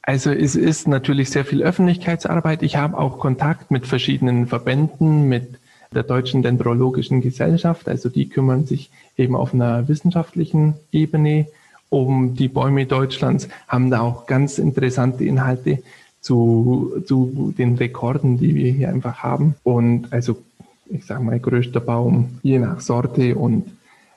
[0.02, 2.62] Also es ist natürlich sehr viel Öffentlichkeitsarbeit.
[2.62, 5.60] Ich habe auch Kontakt mit verschiedenen Verbänden, mit
[5.94, 7.88] der Deutschen Dendrologischen Gesellschaft.
[7.88, 11.46] Also die kümmern sich eben auf einer wissenschaftlichen Ebene
[11.88, 15.82] um die Bäume Deutschlands, haben da auch ganz interessante Inhalte
[16.22, 19.56] zu, zu den Rekorden, die wir hier einfach haben.
[19.64, 20.38] Und also,
[20.86, 23.64] ich sage mal, größter Baum, je nach Sorte und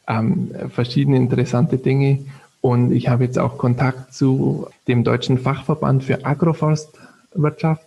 [0.08, 2.20] ähm, verschiedene interessante Dinge.
[2.62, 7.86] Und ich habe jetzt auch Kontakt zu dem Deutschen Fachverband für Agroforstwirtschaft.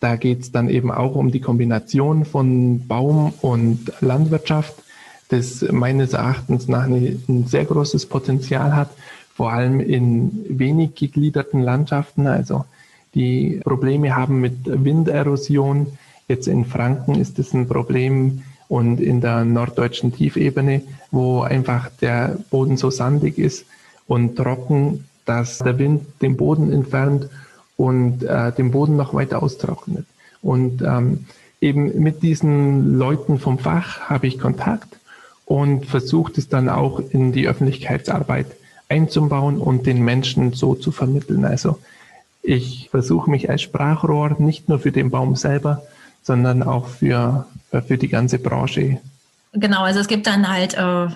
[0.00, 4.74] Da geht es dann eben auch um die Kombination von Baum und Landwirtschaft,
[5.30, 8.90] das meines Erachtens nach ein sehr großes Potenzial hat,
[9.34, 12.28] vor allem in wenig gegliederten Landschaften.
[12.28, 12.64] Also
[13.14, 15.86] die Probleme haben mit Winderosion.
[16.28, 22.38] Jetzt in Franken ist es ein Problem und in der norddeutschen Tiefebene, wo einfach der
[22.50, 23.64] Boden so sandig ist
[24.06, 27.28] und trocken, dass der Wind den Boden entfernt
[27.76, 30.06] und äh, den Boden noch weiter austrocknet.
[30.42, 31.26] Und ähm,
[31.60, 34.98] eben mit diesen Leuten vom Fach habe ich Kontakt
[35.44, 38.46] und versucht es dann auch in die Öffentlichkeitsarbeit
[38.88, 41.44] einzubauen und den Menschen so zu vermitteln.
[41.44, 41.78] Also
[42.48, 45.82] ich versuche mich als Sprachrohr nicht nur für den Baum selber,
[46.22, 47.46] sondern auch für,
[47.86, 49.00] für die ganze Branche.
[49.52, 51.08] Genau, also es gibt dann halt äh,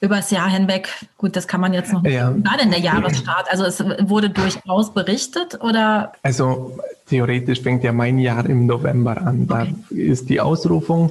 [0.00, 2.34] übers Jahr hinweg, gut, das kann man jetzt noch, ja.
[2.44, 3.50] war denn der Jahresstart?
[3.50, 6.12] Also es wurde durchaus berichtet oder?
[6.22, 6.78] Also
[7.08, 9.46] theoretisch fängt ja mein Jahr im November an.
[9.46, 9.74] Da okay.
[9.90, 11.10] ist die Ausrufung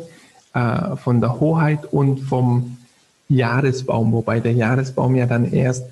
[0.53, 2.77] äh, von der Hoheit und vom
[3.27, 5.85] Jahresbaum, wobei der Jahresbaum ja dann erst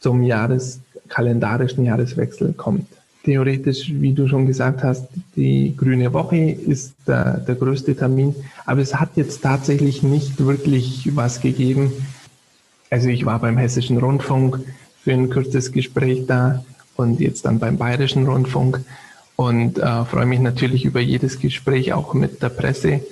[0.00, 2.86] zum Jahres kalendarischen Jahreswechsel kommt.
[3.24, 8.34] Theoretisch, wie du schon gesagt hast, die Grüne Woche ist der, der größte Termin,
[8.64, 11.92] aber es hat jetzt tatsächlich nicht wirklich was gegeben.
[12.88, 14.60] Also ich war beim Hessischen Rundfunk
[15.04, 16.64] für ein kurzes Gespräch da
[16.96, 18.80] und jetzt dann beim Bayerischen Rundfunk
[19.36, 23.02] und äh, freue mich natürlich über jedes Gespräch auch mit der Presse.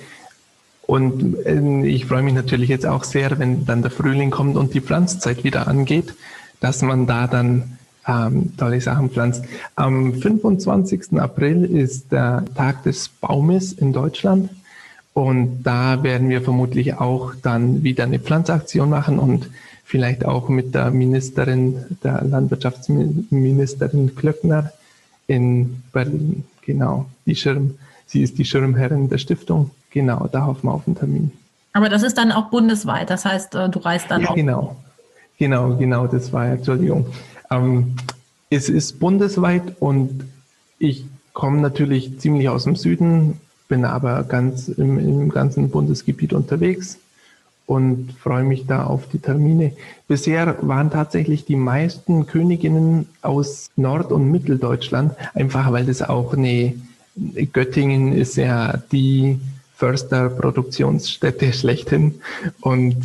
[0.87, 4.73] Und äh, ich freue mich natürlich jetzt auch sehr, wenn dann der Frühling kommt und
[4.73, 6.15] die Pflanzzeit wieder angeht,
[6.61, 9.45] dass man da dann ähm, tolle Sachen pflanzt.
[9.77, 11.19] Am 25.
[11.19, 14.51] April ist der Tag des Baumes in Deutschland.
[15.13, 19.51] Und da werden wir vermutlich auch dann wieder eine Pflanzaktion machen und
[19.85, 24.73] vielleicht auch mit der Ministerin, der Landwirtschaftsministerin Klöckner
[25.27, 26.45] in Berlin.
[26.63, 29.71] Genau, die Schirm, sie ist die Schirmherrin der Stiftung.
[29.91, 31.33] Genau, da hoffen wir auf einen Termin.
[31.73, 34.35] Aber das ist dann auch bundesweit, das heißt, äh, du reist dann ja, auch.
[34.35, 34.77] Genau,
[35.39, 37.07] genau, genau, das war, Entschuldigung.
[37.51, 37.97] Ähm,
[38.51, 40.25] es ist bundesweit und
[40.79, 46.99] ich komme natürlich ziemlich aus dem Süden, bin aber ganz im, im ganzen Bundesgebiet unterwegs
[47.67, 49.73] und freue mich da auf die Termine.
[50.09, 56.75] Bisher waren tatsächlich die meisten Königinnen aus Nord- und Mitteldeutschland, einfach weil das auch eine,
[57.53, 59.39] Göttingen ist ja die
[59.77, 62.21] Försterproduktionsstätte schlechthin
[62.61, 62.97] und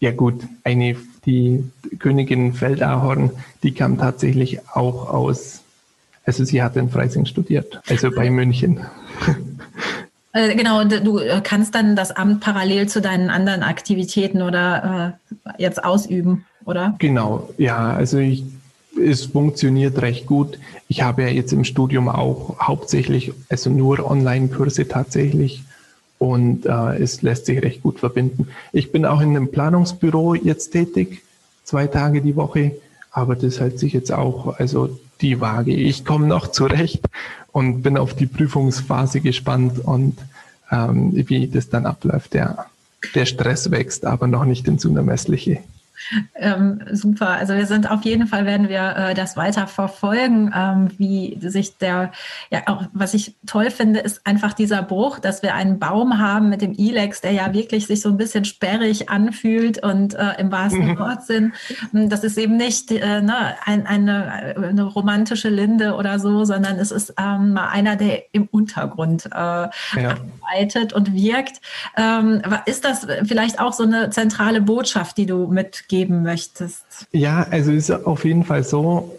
[0.00, 0.96] ja gut, eine
[1.26, 1.64] die
[1.98, 3.30] Königin Feldahorn,
[3.62, 5.60] die kam tatsächlich auch aus,
[6.24, 8.80] also sie hat in Freising studiert, also bei München.
[10.36, 15.50] Äh, genau, du äh, kannst dann das Amt parallel zu deinen anderen Aktivitäten oder äh,
[15.56, 16.94] jetzt ausüben, oder?
[16.98, 18.44] Genau, ja, also ich,
[19.02, 20.58] es funktioniert recht gut.
[20.88, 25.62] Ich habe ja jetzt im Studium auch hauptsächlich, also nur Online-Kurse tatsächlich
[26.18, 28.48] und äh, es lässt sich recht gut verbinden.
[28.72, 31.22] Ich bin auch in einem Planungsbüro jetzt tätig,
[31.64, 32.72] zwei Tage die Woche,
[33.10, 35.74] aber das hält sich jetzt auch, also die Waage.
[35.74, 37.04] Ich komme noch zurecht
[37.52, 40.18] und bin auf die Prüfungsphase gespannt und
[40.70, 42.34] ähm, wie das dann abläuft.
[42.34, 42.66] Der,
[43.14, 45.60] der Stress wächst, aber noch nicht ins Unermessliche.
[46.34, 47.30] Ähm, super.
[47.30, 51.76] Also wir sind auf jeden Fall werden wir äh, das weiter verfolgen, ähm, wie sich
[51.78, 52.12] der,
[52.50, 56.48] ja auch was ich toll finde, ist einfach dieser Bruch, dass wir einen Baum haben
[56.48, 60.50] mit dem Ilex, der ja wirklich sich so ein bisschen sperrig anfühlt und äh, im
[60.52, 60.98] wahrsten mhm.
[60.98, 61.52] Wortsinn.
[61.92, 66.78] Hm, das ist eben nicht äh, ne, ein, eine, eine romantische Linde oder so, sondern
[66.78, 69.70] es ist ähm, mal einer, der im Untergrund äh, ja.
[70.40, 71.60] arbeitet und wirkt.
[71.96, 75.46] Ähm, ist das vielleicht auch so eine zentrale Botschaft, die du
[75.86, 76.84] mitgeben möchtest?
[77.12, 79.16] Ja, also ist auf jeden Fall so,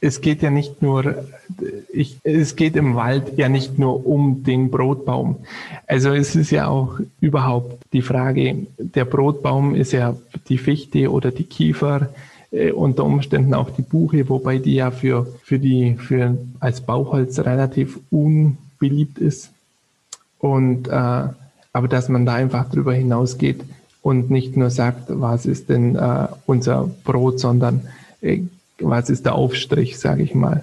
[0.00, 1.24] es geht ja nicht nur,
[1.92, 5.36] ich, es geht im Wald ja nicht nur um den Brotbaum.
[5.86, 10.14] Also es ist ja auch überhaupt die Frage, der Brotbaum ist ja
[10.48, 12.10] die Fichte oder die Kiefer,
[12.50, 17.38] äh, unter Umständen auch die Buche, wobei die ja für, für die, für als Bauholz
[17.38, 19.50] relativ unbeliebt ist.
[20.38, 23.64] Und, äh, aber dass man da einfach drüber hinausgeht
[24.04, 27.88] und nicht nur sagt, was ist denn äh, unser Brot, sondern
[28.20, 28.42] äh,
[28.78, 30.62] was ist der Aufstrich, sage ich mal.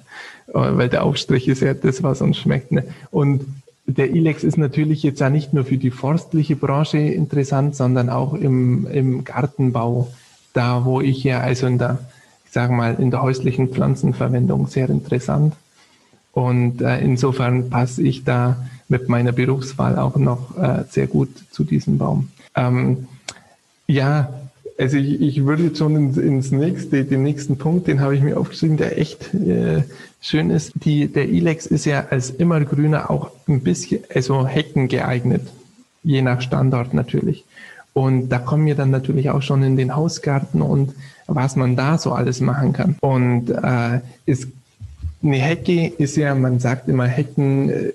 [0.50, 2.72] Äh, weil der Aufstrich ist ja das, was uns schmeckt.
[2.72, 2.84] Ne?
[3.10, 3.42] Und
[3.88, 8.36] der Ilex ist natürlich jetzt ja nicht nur für die forstliche Branche interessant, sondern auch
[8.36, 10.14] im, im Gartenbau,
[10.54, 11.98] da wo ich ja also in der,
[12.46, 15.56] ich sage mal, in der häuslichen Pflanzenverwendung sehr interessant.
[16.32, 21.64] Und äh, insofern passe ich da mit meiner Berufswahl auch noch äh, sehr gut zu
[21.64, 22.30] diesem Baum.
[22.56, 23.08] Ähm,
[23.92, 24.34] ja,
[24.78, 28.22] also ich, ich würde jetzt schon ins, ins, nächste, den nächsten Punkt, den habe ich
[28.22, 29.84] mir aufgeschrieben, der echt äh,
[30.22, 30.72] schön ist.
[30.76, 35.44] Die, der Ilex ist ja als Immergrüner auch ein bisschen, also Hecken geeignet,
[36.04, 37.46] je nach Standort natürlich.
[37.94, 40.94] Und da kommen wir dann natürlich auch schon in den Hausgarten und
[41.28, 42.96] was man da so alles machen kann.
[43.02, 44.48] Und äh, ist,
[45.22, 47.94] eine Hecke ist ja, man sagt immer Hecken äh,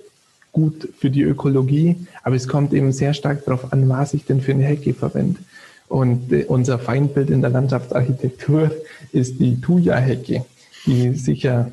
[0.52, 4.40] gut für die Ökologie, aber es kommt eben sehr stark darauf an, was ich denn
[4.40, 5.40] für eine Hecke verwende.
[5.88, 8.70] Und äh, unser Feindbild in der Landschaftsarchitektur
[9.12, 10.44] ist die Thuja-Hecke,
[10.87, 11.70] die sicher,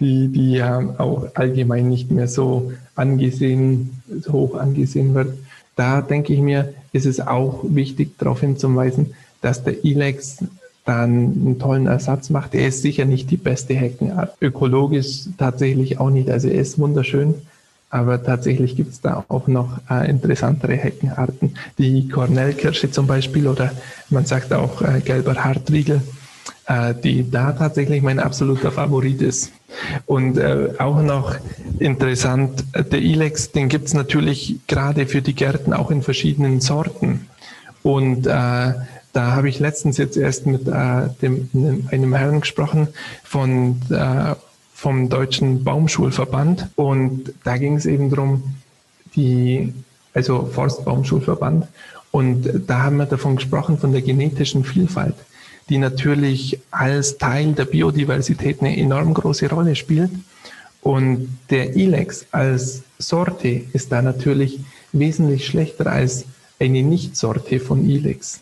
[0.00, 5.38] die, die ja auch allgemein nicht mehr so angesehen, so hoch angesehen wird.
[5.76, 10.38] Da denke ich mir, ist es auch wichtig, darauf hinzuweisen, dass der Ilex
[10.84, 12.54] dann einen tollen Ersatz macht.
[12.54, 14.36] Er ist sicher nicht die beste Heckenart.
[14.40, 16.30] Ökologisch tatsächlich auch nicht.
[16.30, 17.34] Also er ist wunderschön.
[17.94, 23.70] Aber tatsächlich gibt es da auch noch äh, interessantere Heckenarten, die Kornellkirsche zum Beispiel oder
[24.10, 26.02] man sagt auch äh, gelber Hartriegel,
[26.66, 29.52] äh, die da tatsächlich mein absoluter Favorit ist.
[30.06, 31.36] Und äh, auch noch
[31.78, 37.28] interessant, der Ilex, den gibt es natürlich gerade für die Gärten auch in verschiedenen Sorten.
[37.84, 38.76] Und äh, da
[39.14, 42.88] habe ich letztens jetzt erst mit äh, dem, einem Herrn gesprochen
[43.22, 44.34] von äh,
[44.84, 46.68] vom Deutschen Baumschulverband.
[46.76, 48.42] Und da ging es eben darum,
[49.16, 49.72] die,
[50.12, 51.66] also Forstbaumschulverband.
[52.10, 55.14] Und da haben wir davon gesprochen, von der genetischen Vielfalt,
[55.70, 60.10] die natürlich als Teil der Biodiversität eine enorm große Rolle spielt.
[60.82, 64.60] Und der Ilex als Sorte ist da natürlich
[64.92, 66.26] wesentlich schlechter als
[66.60, 68.40] eine Nicht-Sorte von Ilex.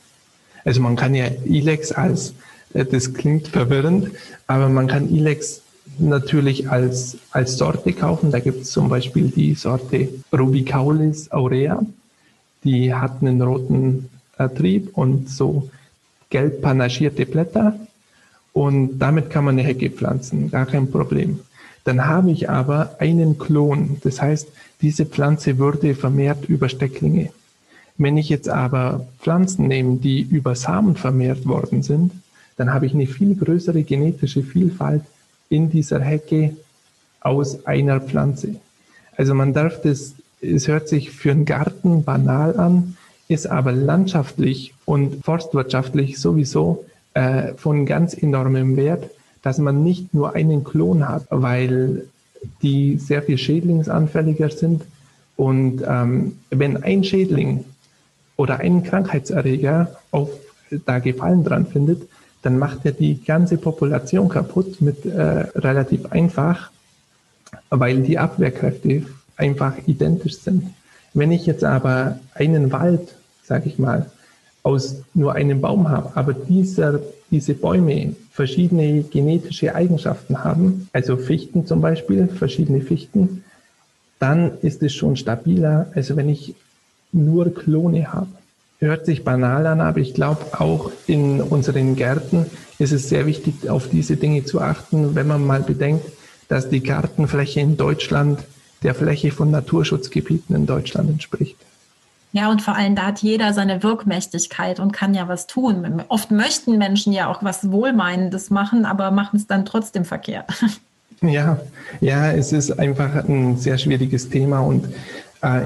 [0.64, 2.34] Also man kann ja Ilex als,
[2.74, 4.10] äh, das klingt verwirrend,
[4.48, 5.62] aber man kann Ilex
[5.98, 8.30] natürlich als, als Sorte kaufen.
[8.30, 11.84] Da gibt es zum Beispiel die Sorte Rubicaulis aurea.
[12.64, 15.70] Die hat einen roten äh, Trieb und so
[16.30, 17.78] gelb panaschierte Blätter.
[18.52, 21.40] Und damit kann man eine Hecke pflanzen, gar kein Problem.
[21.84, 23.98] Dann habe ich aber einen Klon.
[24.02, 24.48] Das heißt,
[24.82, 27.30] diese Pflanze würde vermehrt über Stecklinge.
[27.98, 32.12] Wenn ich jetzt aber Pflanzen nehme, die über Samen vermehrt worden sind,
[32.56, 35.02] dann habe ich eine viel größere genetische Vielfalt
[35.52, 36.56] in dieser Hecke
[37.20, 38.56] aus einer Pflanze.
[39.16, 42.96] Also man darf das, es hört sich für einen Garten banal an,
[43.28, 46.84] ist aber landschaftlich und forstwirtschaftlich sowieso
[47.14, 49.10] äh, von ganz enormem Wert,
[49.42, 52.06] dass man nicht nur einen Klon hat, weil
[52.62, 54.82] die sehr viel schädlingsanfälliger sind.
[55.36, 57.64] Und ähm, wenn ein Schädling
[58.36, 60.30] oder ein Krankheitserreger auf,
[60.86, 62.08] da Gefallen dran findet,
[62.42, 65.20] dann macht er die ganze Population kaputt mit äh,
[65.54, 66.70] relativ einfach,
[67.70, 69.04] weil die Abwehrkräfte
[69.36, 70.64] einfach identisch sind.
[71.14, 74.10] Wenn ich jetzt aber einen Wald, sage ich mal,
[74.62, 77.00] aus nur einem Baum habe, aber dieser,
[77.30, 83.44] diese Bäume verschiedene genetische Eigenschaften haben, also Fichten zum Beispiel, verschiedene Fichten,
[84.18, 86.54] dann ist es schon stabiler, als wenn ich
[87.12, 88.28] nur Klone habe
[88.82, 92.46] hört sich banal an, aber ich glaube, auch in unseren Gärten
[92.78, 96.04] ist es sehr wichtig, auf diese Dinge zu achten, wenn man mal bedenkt,
[96.48, 98.40] dass die Gartenfläche in Deutschland
[98.82, 101.56] der Fläche von Naturschutzgebieten in Deutschland entspricht.
[102.32, 106.02] Ja, und vor allem da hat jeder seine Wirkmächtigkeit und kann ja was tun.
[106.08, 110.50] Oft möchten Menschen ja auch was Wohlmeinendes machen, aber machen es dann trotzdem verkehrt.
[111.24, 111.60] Ja,
[112.00, 114.88] ja, es ist einfach ein sehr schwieriges Thema und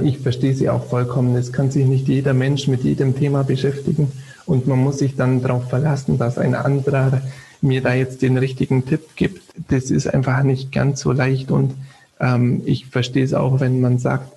[0.03, 1.37] ich verstehe Sie auch vollkommen.
[1.37, 4.11] Es kann sich nicht jeder Mensch mit jedem Thema beschäftigen
[4.47, 7.21] und man muss sich dann darauf verlassen, dass ein anderer
[7.61, 9.43] mir da jetzt den richtigen Tipp gibt.
[9.69, 11.75] Das ist einfach nicht ganz so leicht und
[12.21, 14.33] ähm, ich verstehe es auch, wenn man sagt,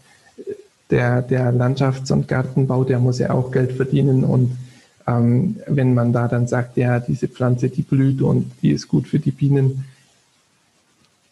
[0.89, 4.57] der, der Landschafts- und Gartenbau, der muss ja auch Geld verdienen und
[5.07, 9.07] ähm, wenn man da dann sagt, ja, diese Pflanze, die blüht und die ist gut
[9.07, 9.85] für die Bienen,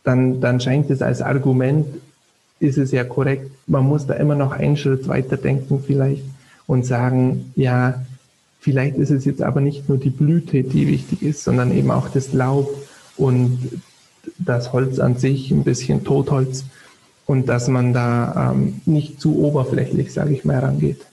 [0.03, 1.87] dann, dann scheint es als Argument,
[2.59, 3.51] ist es ja korrekt.
[3.67, 6.23] Man muss da immer noch einen Schritt weiter denken vielleicht
[6.65, 8.05] und sagen, ja,
[8.59, 12.09] vielleicht ist es jetzt aber nicht nur die Blüte, die wichtig ist, sondern eben auch
[12.09, 12.69] das Laub
[13.15, 13.81] und
[14.37, 16.65] das Holz an sich, ein bisschen Totholz
[17.25, 21.05] und dass man da ähm, nicht zu oberflächlich, sage ich mal, rangeht.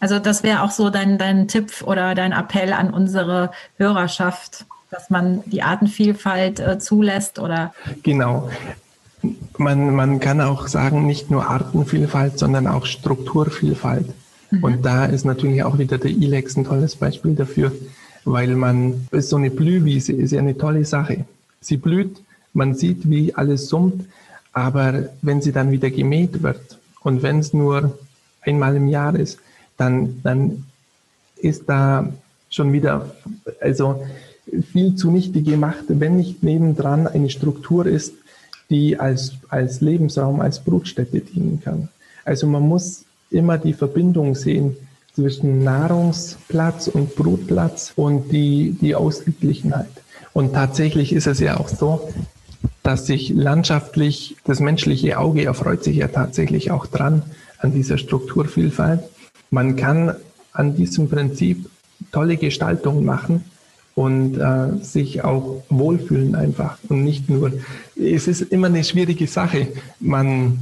[0.00, 5.10] Also das wäre auch so dein, dein Tipp oder dein Appell an unsere Hörerschaft, dass
[5.10, 7.72] man die Artenvielfalt äh, zulässt oder?
[8.02, 8.50] Genau.
[9.58, 14.06] Man, man kann auch sagen, nicht nur Artenvielfalt, sondern auch Strukturvielfalt.
[14.50, 14.64] Mhm.
[14.64, 17.72] Und da ist natürlich auch wieder der Ilex ein tolles Beispiel dafür,
[18.24, 21.24] weil man, so eine Blühwiese ist ja eine tolle Sache.
[21.60, 22.22] Sie blüht,
[22.52, 24.04] man sieht, wie alles summt,
[24.52, 27.98] aber wenn sie dann wieder gemäht wird und wenn es nur
[28.40, 29.38] einmal im Jahr ist,
[29.76, 30.64] dann, dann
[31.36, 32.12] ist da
[32.48, 33.14] schon wieder
[33.60, 34.02] also
[34.72, 38.14] viel zunichte gemacht, wenn nicht nebendran eine Struktur ist,
[38.70, 41.88] die als, als Lebensraum, als Brutstätte dienen kann.
[42.24, 44.76] Also man muss immer die Verbindung sehen
[45.14, 49.88] zwischen Nahrungsplatz und Brutplatz und die, die Ausgeglichenheit.
[50.32, 52.08] Und tatsächlich ist es ja auch so,
[52.82, 57.22] dass sich landschaftlich, das menschliche Auge erfreut sich ja tatsächlich auch dran
[57.58, 59.00] an dieser Strukturvielfalt.
[59.50, 60.14] Man kann
[60.52, 61.70] an diesem Prinzip
[62.12, 63.44] tolle Gestaltungen machen
[63.96, 67.50] und äh, sich auch wohlfühlen einfach und nicht nur.
[67.96, 69.68] Es ist immer eine schwierige Sache.
[70.00, 70.58] Man,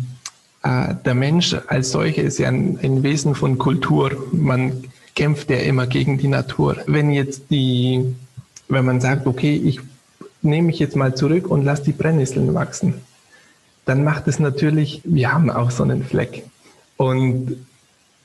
[0.62, 4.12] äh, der Mensch als solcher ist ja ein, ein Wesen von Kultur.
[4.30, 4.84] Man
[5.16, 6.76] kämpft ja immer gegen die Natur.
[6.86, 8.14] Wenn jetzt die,
[8.68, 9.80] wenn man sagt, okay, ich
[10.40, 12.94] nehme ich jetzt mal zurück und lasse die Brennnesseln wachsen,
[13.84, 16.44] dann macht es natürlich, wir haben auch so einen Fleck.
[16.96, 17.66] Und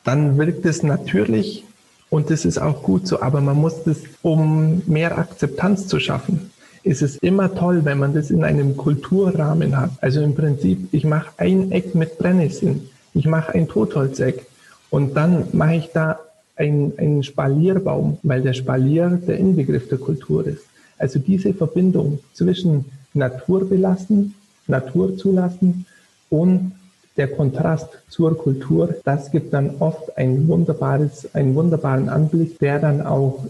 [0.03, 1.63] dann wirkt es natürlich
[2.09, 6.51] und das ist auch gut so, aber man muss das, um mehr Akzeptanz zu schaffen,
[6.83, 9.91] ist es immer toll, wenn man das in einem Kulturrahmen hat.
[10.01, 14.45] Also im Prinzip, ich mache ein Eck mit Brennnesseln, ich mache ein Totholzeck
[14.89, 16.19] und dann mache ich da
[16.55, 20.63] einen Spalierbaum, weil der Spalier der Inbegriff der Kultur ist.
[20.97, 24.35] Also diese Verbindung zwischen Natur belassen,
[24.67, 25.85] Natur zulassen
[26.29, 26.73] und
[27.19, 33.05] der Kontrast zur Kultur, das gibt dann oft ein wunderbares, einen wunderbaren Anblick, der dann
[33.05, 33.45] auch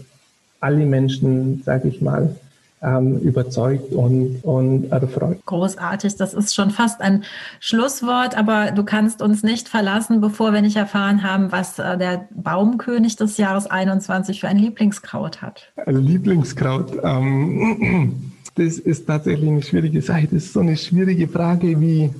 [0.58, 2.34] alle Menschen, sage ich mal,
[2.82, 5.38] ähm, überzeugt und, und erfreut.
[5.46, 7.24] Großartig, das ist schon fast ein
[7.60, 12.26] Schlusswort, aber du kannst uns nicht verlassen, bevor wir nicht erfahren haben, was äh, der
[12.30, 15.72] Baumkönig des Jahres 21 für ein Lieblingskraut hat.
[15.86, 20.24] Also Lieblingskraut, ähm, das ist tatsächlich eine schwierige Sache.
[20.24, 22.10] Das ist so eine schwierige Frage wie.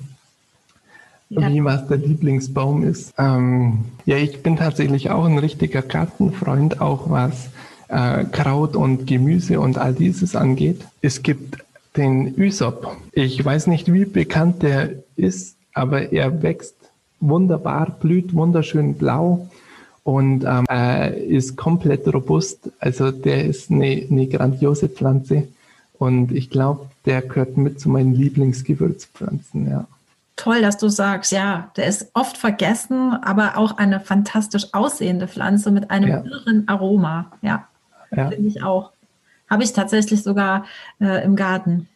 [1.30, 3.14] Wie was der Lieblingsbaum ist.
[3.16, 7.50] Ähm, ja, ich bin tatsächlich auch ein richtiger Gartenfreund, auch was
[7.88, 10.84] äh, Kraut und Gemüse und all dieses angeht.
[11.00, 11.58] Es gibt
[11.96, 12.96] den Ysop.
[13.12, 16.74] Ich weiß nicht, wie bekannt der ist, aber er wächst
[17.20, 19.48] wunderbar, blüht wunderschön blau
[20.02, 22.70] und ähm, äh, ist komplett robust.
[22.78, 25.48] Also der ist eine, eine grandiose Pflanze
[25.98, 29.86] und ich glaube, der gehört mit zu meinen Lieblingsgewürzpflanzen, ja.
[30.40, 35.70] Toll, dass du sagst, ja, der ist oft vergessen, aber auch eine fantastisch aussehende Pflanze
[35.70, 36.24] mit einem ja.
[36.24, 37.30] irren Aroma.
[37.42, 37.68] Ja.
[38.10, 38.30] Ja.
[38.30, 38.90] Finde ich auch.
[39.50, 40.64] Habe ich tatsächlich sogar
[40.98, 41.90] äh, im Garten.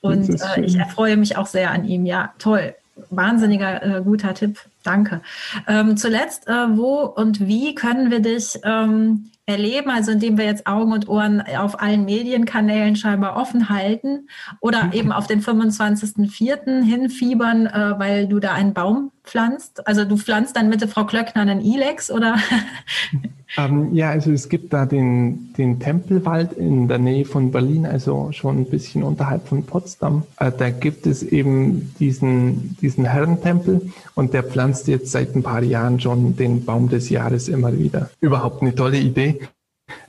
[0.00, 2.06] Und äh, ich erfreue mich auch sehr an ihm.
[2.06, 2.74] Ja, toll.
[3.10, 4.58] Wahnsinniger äh, guter Tipp.
[4.82, 5.20] Danke.
[5.68, 10.66] Ähm, zuletzt, äh, wo und wie können wir dich ähm, erleben, also indem wir jetzt
[10.66, 14.28] Augen und Ohren auf allen Medienkanälen scheinbar offen halten
[14.60, 16.82] oder eben auf den 25.04.
[16.82, 19.86] hinfiebern, äh, weil du da einen Baum pflanzt?
[19.86, 22.36] Also du pflanzt dann mit der Frau Klöckner einen Ilex oder?
[23.56, 28.32] Ähm, ja, also es gibt da den, den Tempelwald in der Nähe von Berlin, also
[28.32, 30.24] schon ein bisschen unterhalb von Potsdam.
[30.38, 35.62] Äh, da gibt es eben diesen, diesen Herrentempel und der pflanzt jetzt seit ein paar
[35.62, 38.10] Jahren schon den Baum des Jahres immer wieder.
[38.20, 39.40] Überhaupt eine tolle Idee,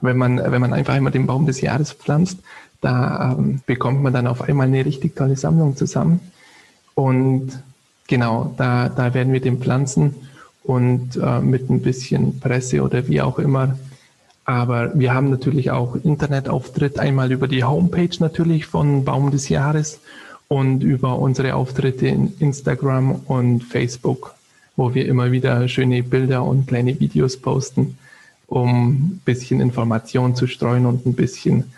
[0.02, 2.40] wenn man, wenn man einfach immer den Baum des Jahres pflanzt.
[2.82, 6.20] Da ähm, bekommt man dann auf einmal eine richtig tolle Sammlung zusammen.
[6.96, 7.62] Und
[8.08, 10.16] genau, da, da werden wir den pflanzen
[10.64, 13.78] und äh, mit ein bisschen Presse oder wie auch immer.
[14.46, 20.00] Aber wir haben natürlich auch Internetauftritt, einmal über die Homepage natürlich von Baum des Jahres
[20.48, 24.36] und über unsere Auftritte in Instagram und Facebook,
[24.76, 27.98] wo wir immer wieder schöne Bilder und kleine Videos posten,
[28.48, 31.72] um ein bisschen Information zu streuen und ein bisschen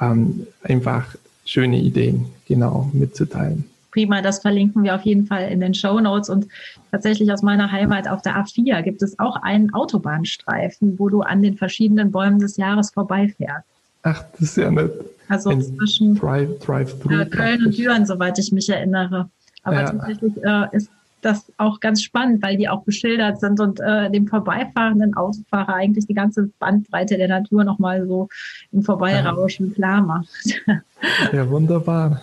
[0.00, 1.14] ähm, einfach
[1.44, 3.64] schöne Ideen genau mitzuteilen
[3.94, 4.20] prima.
[4.20, 6.28] Das verlinken wir auf jeden Fall in den Show Notes.
[6.28, 6.46] Und
[6.90, 11.40] tatsächlich aus meiner Heimat auf der A4 gibt es auch einen Autobahnstreifen, wo du an
[11.40, 13.64] den verschiedenen Bäumen des Jahres vorbeifährst.
[14.02, 14.92] Ach, das ist ja nett.
[15.28, 19.30] Also Ein zwischen Drive, Drive äh, Köln und Düren, soweit ich mich erinnere.
[19.62, 19.90] Aber ja.
[19.90, 20.90] tatsächlich äh, ist
[21.22, 26.06] das auch ganz spannend, weil die auch beschildert sind und äh, dem vorbeifahrenden Autofahrer eigentlich
[26.06, 28.28] die ganze Bandbreite der Natur nochmal so
[28.72, 29.74] im Vorbeirauschen ja.
[29.74, 30.60] klar macht.
[31.32, 32.20] Ja, wunderbar.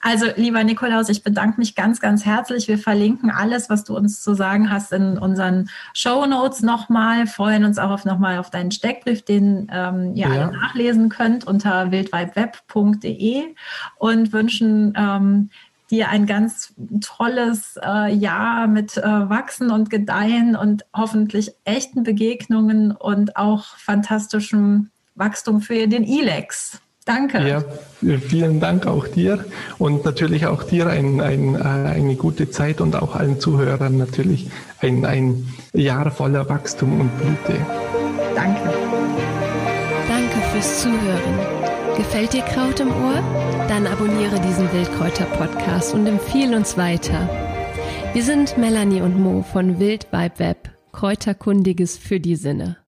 [0.00, 2.68] Also, lieber Nikolaus, ich bedanke mich ganz, ganz herzlich.
[2.68, 7.26] Wir verlinken alles, was du uns zu sagen hast, in unseren Show Notes nochmal.
[7.26, 10.30] Freuen uns auch auf nochmal auf deinen Steckbrief, den ähm, ihr ja.
[10.30, 13.44] alle nachlesen könnt unter wildwideweb.de
[13.98, 15.50] und wünschen ähm,
[15.90, 22.92] dir ein ganz tolles äh, Jahr mit äh, Wachsen und Gedeihen und hoffentlich echten Begegnungen
[22.92, 26.80] und auch fantastischem Wachstum für den ILEX.
[27.06, 27.48] Danke.
[27.48, 27.64] Ja,
[28.18, 29.44] vielen Dank auch dir
[29.78, 34.50] und natürlich auch dir ein, ein, äh, eine gute Zeit und auch allen Zuhörern natürlich
[34.80, 37.58] ein, ein Jahr voller Wachstum und Blüte.
[38.34, 38.60] Danke.
[40.08, 41.60] Danke fürs Zuhören.
[41.96, 43.22] Gefällt dir Kraut im Ohr?
[43.68, 47.28] Dann abonniere diesen Wildkräuter-Podcast und empfehle uns weiter.
[48.12, 52.76] Wir sind Melanie und Mo von Wild Vibe Web, Kräuterkundiges für die Sinne.